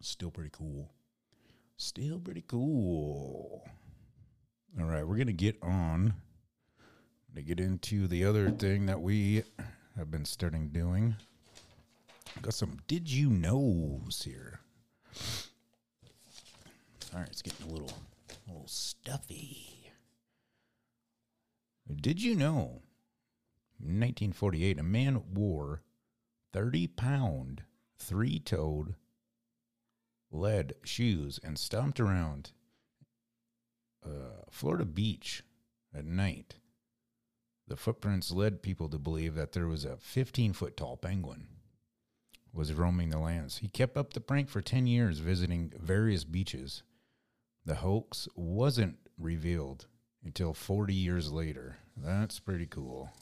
[0.00, 0.90] still pretty cool.
[1.76, 3.68] Still pretty cool.
[4.78, 6.14] All right, we're going to get on
[7.34, 9.44] to get into the other thing that we
[9.96, 11.16] have been starting doing.
[12.42, 14.60] Got some did you knows here.
[17.12, 17.92] All right, it's getting a little,
[18.30, 19.92] a little stuffy.
[22.00, 22.82] Did you know?
[23.80, 25.82] In 1948, a man wore
[26.52, 27.62] 30 pound,
[27.98, 28.94] three toed
[30.30, 32.52] lead shoes and stomped around
[34.04, 35.42] uh, Florida beach
[35.94, 36.59] at night.
[37.70, 41.46] The footprints led people to believe that there was a 15 foot tall penguin
[42.52, 43.58] was roaming the lands.
[43.58, 46.82] He kept up the prank for 10 years, visiting various beaches.
[47.64, 49.86] The hoax wasn't revealed
[50.24, 51.76] until 40 years later.
[51.96, 53.12] That's pretty cool.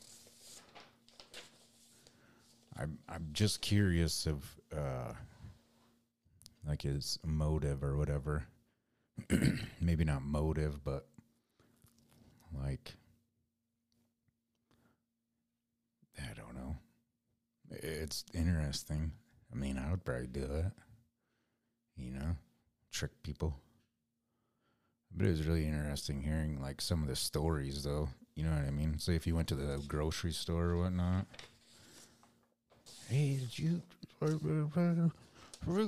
[2.74, 5.12] I'm I'm just curious of uh
[6.66, 8.46] like his motive or whatever.
[9.82, 11.06] Maybe not motive, but
[12.58, 12.94] like
[16.18, 16.76] I don't know.
[17.70, 19.12] It's interesting.
[19.52, 20.72] I mean, I would probably do it.
[21.96, 22.36] You know,
[22.92, 23.54] trick people.
[25.14, 28.08] But it was really interesting hearing like some of the stories, though.
[28.34, 28.98] You know what I mean?
[28.98, 31.26] Say if you went to the grocery store or whatnot.
[33.08, 33.82] Hey, did you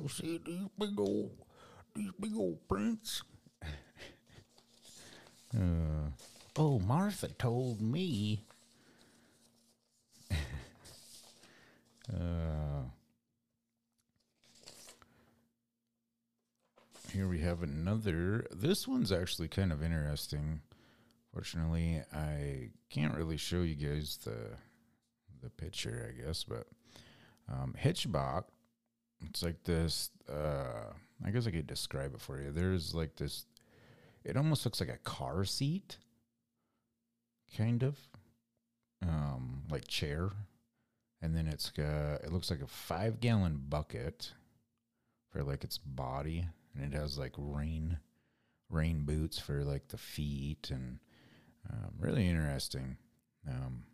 [0.08, 1.30] see these big old
[1.94, 3.22] these big old prints?
[5.54, 6.10] uh,
[6.56, 8.44] oh, Martha told me.
[12.12, 12.82] Uh,
[17.12, 18.46] here we have another.
[18.50, 20.60] This one's actually kind of interesting.
[21.32, 24.56] Fortunately, I can't really show you guys the
[25.42, 26.66] the picture, I guess, but
[27.48, 28.44] um, Hitchbot.
[29.28, 30.10] It's like this.
[30.28, 30.92] Uh,
[31.24, 32.50] I guess I could describe it for you.
[32.50, 33.44] There's like this.
[34.24, 35.96] It almost looks like a car seat,
[37.56, 37.98] kind of,
[39.02, 40.30] um, like chair,
[41.22, 42.22] and then it's got.
[42.24, 44.32] It looks like a five gallon bucket
[45.30, 47.98] for like its body, and it has like rain,
[48.68, 50.98] rain boots for like the feet, and
[51.70, 52.96] um, really interesting.
[53.48, 53.84] Um,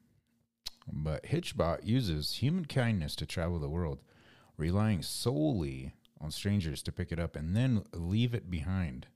[0.93, 4.01] but Hitchbot uses human kindness to travel the world,
[4.57, 9.07] relying solely on strangers to pick it up and then leave it behind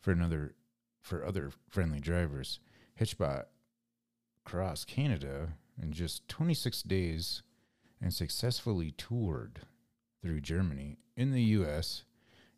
[0.00, 0.54] for another
[1.00, 2.58] for other friendly drivers.
[3.00, 3.44] Hitchbot
[4.44, 7.42] crossed Canada in just 26 days
[8.00, 9.60] and successfully toured
[10.22, 10.98] through Germany.
[11.16, 12.04] In the US,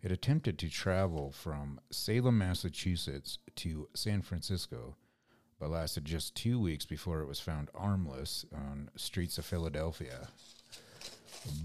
[0.03, 4.97] it attempted to travel from Salem, Massachusetts to San Francisco
[5.59, 10.29] but lasted just two weeks before it was found armless on streets of Philadelphia.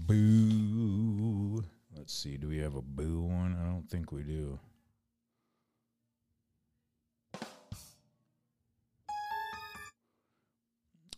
[0.06, 1.64] Boo.
[1.96, 2.36] Let's see.
[2.36, 3.56] Do we have a boo one?
[3.60, 4.58] I don't think we do.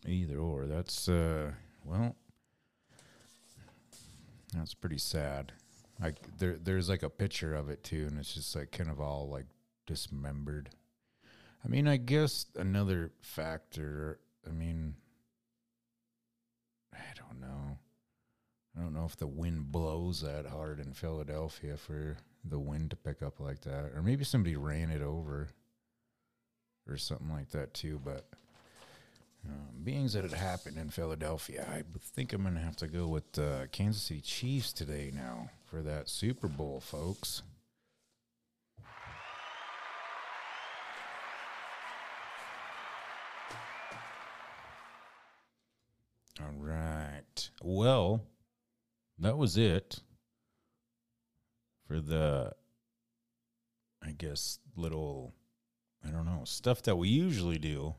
[0.05, 0.67] Either or.
[0.67, 1.51] That's uh
[1.83, 2.15] well
[4.53, 5.53] that's pretty sad.
[6.01, 8.99] Like there there's like a picture of it too, and it's just like kind of
[9.01, 9.47] all like
[9.85, 10.69] dismembered.
[11.65, 14.95] I mean, I guess another factor, I mean,
[16.93, 17.77] I don't know.
[18.77, 22.95] I don't know if the wind blows that hard in Philadelphia for the wind to
[22.95, 23.91] pick up like that.
[23.95, 25.49] Or maybe somebody ran it over
[26.87, 27.99] or something like that too.
[28.03, 28.27] But
[29.49, 31.83] um, being that it happened in Philadelphia, I
[32.15, 35.49] think I'm going to have to go with the uh, Kansas City Chiefs today now
[35.65, 37.43] for that Super Bowl, folks.
[46.39, 47.49] All right.
[47.63, 48.21] Well,
[49.17, 50.01] that was it
[51.87, 52.51] for the,
[54.03, 55.33] I guess, little,
[56.05, 57.95] I don't know, stuff that we usually do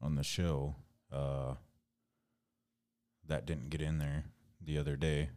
[0.00, 0.76] on the show
[1.12, 1.54] uh,
[3.26, 4.24] that didn't get in there
[4.60, 5.30] the other day.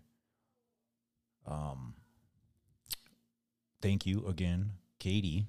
[1.47, 1.95] Um,
[3.81, 5.47] thank you again, Katie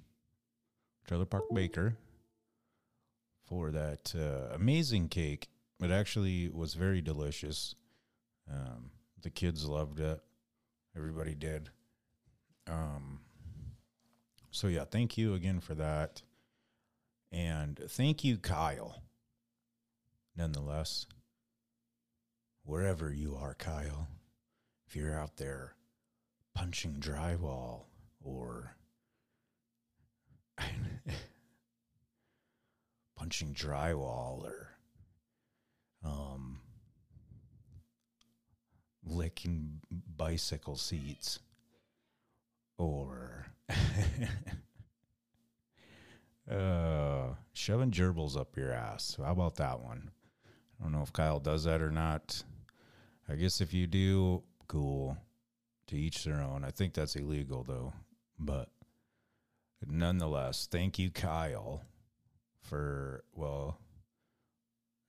[1.06, 1.96] Trailer Park Baker,
[3.44, 5.48] for that uh, amazing cake.
[5.80, 7.74] It actually was very delicious.
[8.50, 8.90] Um,
[9.20, 10.20] the kids loved it.
[10.96, 11.70] Everybody did.
[12.68, 13.20] Um,
[14.50, 16.22] so yeah, thank you again for that.
[17.32, 19.02] And thank you, Kyle.
[20.36, 21.06] Nonetheless,
[22.64, 24.08] wherever you are, Kyle,
[24.86, 25.74] if you're out there
[26.54, 27.84] punching drywall
[28.22, 28.76] or
[33.16, 34.68] punching drywall or
[36.04, 36.60] um
[39.04, 39.80] licking
[40.16, 41.38] bicycle seats
[42.76, 43.46] or
[46.50, 49.16] uh shoving gerbils up your ass.
[49.22, 50.10] How about that one?
[50.80, 52.42] I don't know if Kyle does that or not.
[53.28, 55.16] I guess if you do, cool.
[55.88, 56.64] To each their own.
[56.64, 57.92] I think that's illegal though.
[58.38, 58.70] But
[59.86, 61.82] nonetheless, thank you, Kyle,
[62.60, 63.78] for well,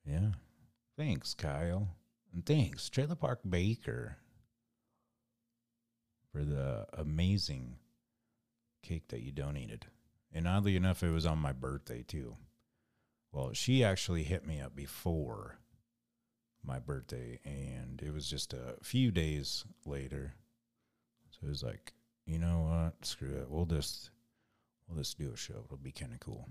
[0.05, 0.31] yeah.
[0.97, 1.87] Thanks, Kyle.
[2.33, 4.17] And thanks, Trailer Park Baker,
[6.31, 7.77] for the amazing
[8.81, 9.85] cake that you donated.
[10.33, 12.35] And oddly enough, it was on my birthday too.
[13.31, 15.57] Well, she actually hit me up before
[16.65, 20.33] my birthday, and it was just a few days later.
[21.31, 21.93] So it was like,
[22.25, 23.05] you know what?
[23.05, 23.49] Screw it.
[23.49, 24.11] We'll just
[24.87, 25.63] we'll just do a show.
[25.65, 26.47] It'll be kind of cool.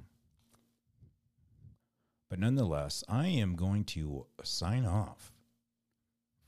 [2.29, 5.33] But nonetheless, I am going to sign off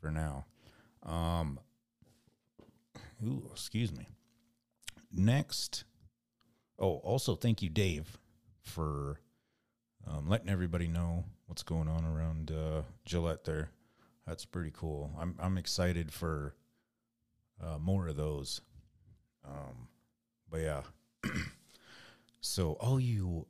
[0.01, 0.47] for now.
[1.03, 1.61] Um,
[3.23, 4.09] ooh, excuse me.
[5.13, 5.85] Next,
[6.79, 8.19] oh, also thank you, Dave,
[8.63, 9.21] for
[10.07, 13.45] um, letting everybody know what's going on around uh, Gillette.
[13.45, 13.71] There,
[14.27, 15.11] that's pretty cool.
[15.19, 16.55] I'm I'm excited for
[17.63, 18.61] uh, more of those.
[19.45, 19.89] Um,
[20.51, 20.83] but yeah,
[22.41, 23.47] so all you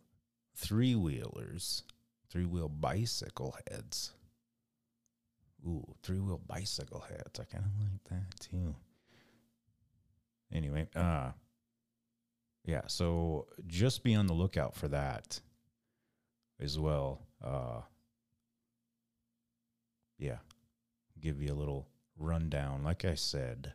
[0.57, 1.83] three wheelers,
[2.31, 4.13] three wheel bicycle heads.
[5.67, 7.41] Ooh, three wheel bicycle heads.
[7.41, 8.75] I kind of like that too.
[10.53, 11.31] Anyway, uh,
[12.65, 12.83] yeah.
[12.87, 15.41] So just be on the lookout for that
[16.61, 17.23] as well.
[17.43, 17.81] Uh,
[20.19, 20.39] yeah,
[21.21, 21.89] give you a little
[22.19, 22.83] rundown.
[22.85, 23.73] Like I said,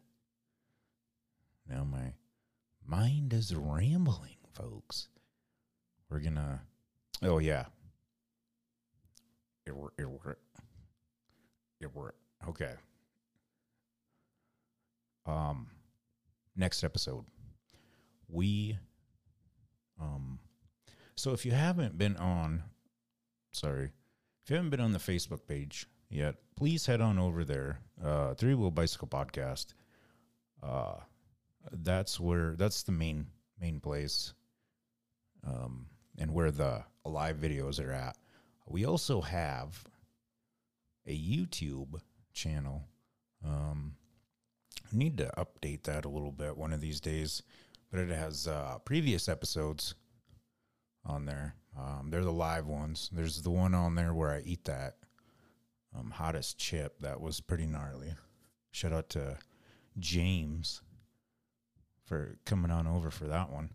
[1.70, 2.14] now my
[2.86, 5.08] mind is rambling, folks.
[6.10, 6.62] We're gonna.
[7.22, 7.66] Oh yeah.
[9.66, 10.32] It were it were
[11.80, 11.90] it
[12.48, 12.74] okay.
[15.26, 15.68] Um,
[16.56, 17.26] next episode,
[18.30, 18.78] we
[20.00, 20.40] um.
[21.16, 22.64] So if you haven't been on,
[23.52, 23.92] sorry,
[24.44, 27.80] if you haven't been on the Facebook page yet, please head on over there.
[28.02, 29.74] Uh, Three Wheel Bicycle Podcast.
[30.64, 30.96] Uh,
[31.72, 33.28] that's where that's the main
[33.60, 34.34] main place
[35.46, 38.16] um, and where the live videos are at
[38.68, 39.84] we also have
[41.08, 42.00] a youtube
[42.34, 42.84] channel
[43.46, 43.96] um,
[44.92, 47.42] need to update that a little bit one of these days
[47.92, 49.96] but it has uh, previous episodes
[51.06, 51.56] on there.
[51.78, 53.10] Um, they're the live ones.
[53.12, 54.96] There's the one on there where i eat that
[55.98, 58.14] um, hottest chip that was pretty gnarly.
[58.72, 59.38] Shout out to
[59.98, 60.82] james
[62.06, 63.72] for coming on over for that one.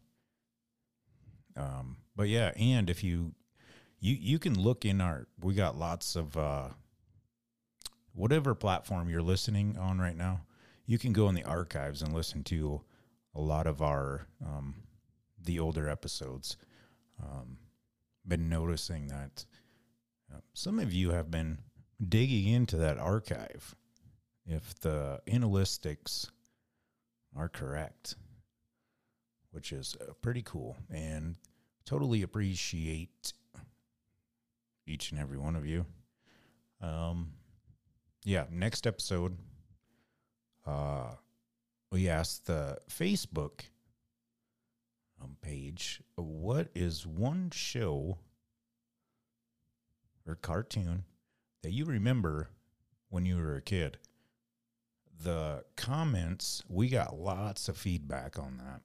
[1.57, 3.33] Um, but yeah, and if you
[4.01, 6.69] you you can look in our we got lots of uh,
[8.13, 10.43] whatever platform you're listening on right now,
[10.87, 12.83] you can go in the archives and listen to
[13.35, 14.75] a lot of our um,
[15.43, 16.57] the older episodes.
[17.23, 17.59] Um,
[18.27, 19.45] been noticing that
[20.33, 21.59] uh, some of you have been
[22.09, 23.75] digging into that archive.
[24.47, 26.29] If the analytics
[27.37, 28.15] are correct,
[29.51, 31.37] which is uh, pretty cool and
[31.85, 33.33] totally appreciate
[34.87, 35.87] each and every one of you.
[36.81, 37.33] Um,
[38.25, 39.37] yeah, next episode,
[40.67, 41.13] uh,
[41.95, 43.61] we asked the Facebook
[45.23, 48.19] um, page, what is one show
[50.27, 51.05] or cartoon
[51.63, 52.49] that you remember
[53.11, 53.99] when you were a kid?
[55.23, 58.81] The comments, we got lots of feedback on that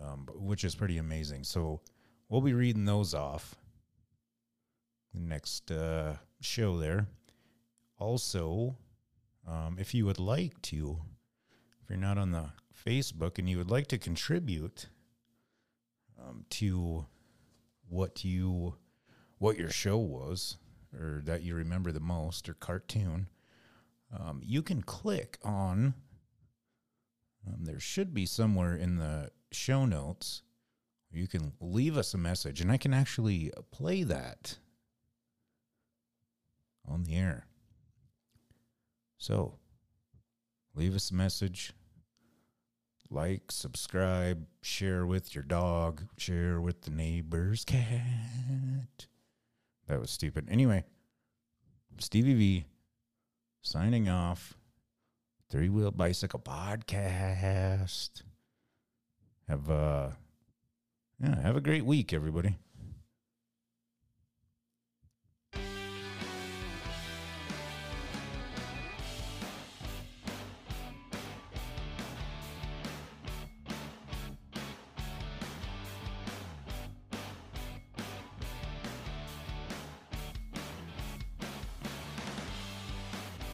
[0.00, 1.42] um, which is pretty amazing.
[1.42, 1.80] So
[2.28, 3.56] we'll be reading those off
[5.12, 7.06] the next uh, show there.
[7.98, 8.76] Also,
[9.44, 11.00] um, if you would like to,
[11.84, 12.48] if you're not on the
[12.86, 14.86] Facebook and you would like to contribute
[16.18, 17.04] um, to
[17.88, 18.76] what you
[19.36, 20.56] what your show was
[20.98, 23.28] or that you remember the most or cartoon,
[24.18, 25.92] um, you can click on
[27.46, 30.40] um, there should be somewhere in the show notes
[31.12, 34.56] you can leave us a message and I can actually play that
[36.88, 37.46] on the air.
[39.18, 39.58] So,
[40.74, 41.72] leave us a message.
[43.10, 49.06] Like, subscribe, share with your dog, share with the neighbor's cat.
[49.86, 50.48] That was stupid.
[50.50, 50.84] Anyway,
[51.98, 52.64] Stevie V
[53.62, 54.54] signing off.
[55.50, 58.22] Three Wheel Bicycle Podcast.
[59.48, 60.08] Have uh
[61.20, 62.56] yeah, have a great week, everybody.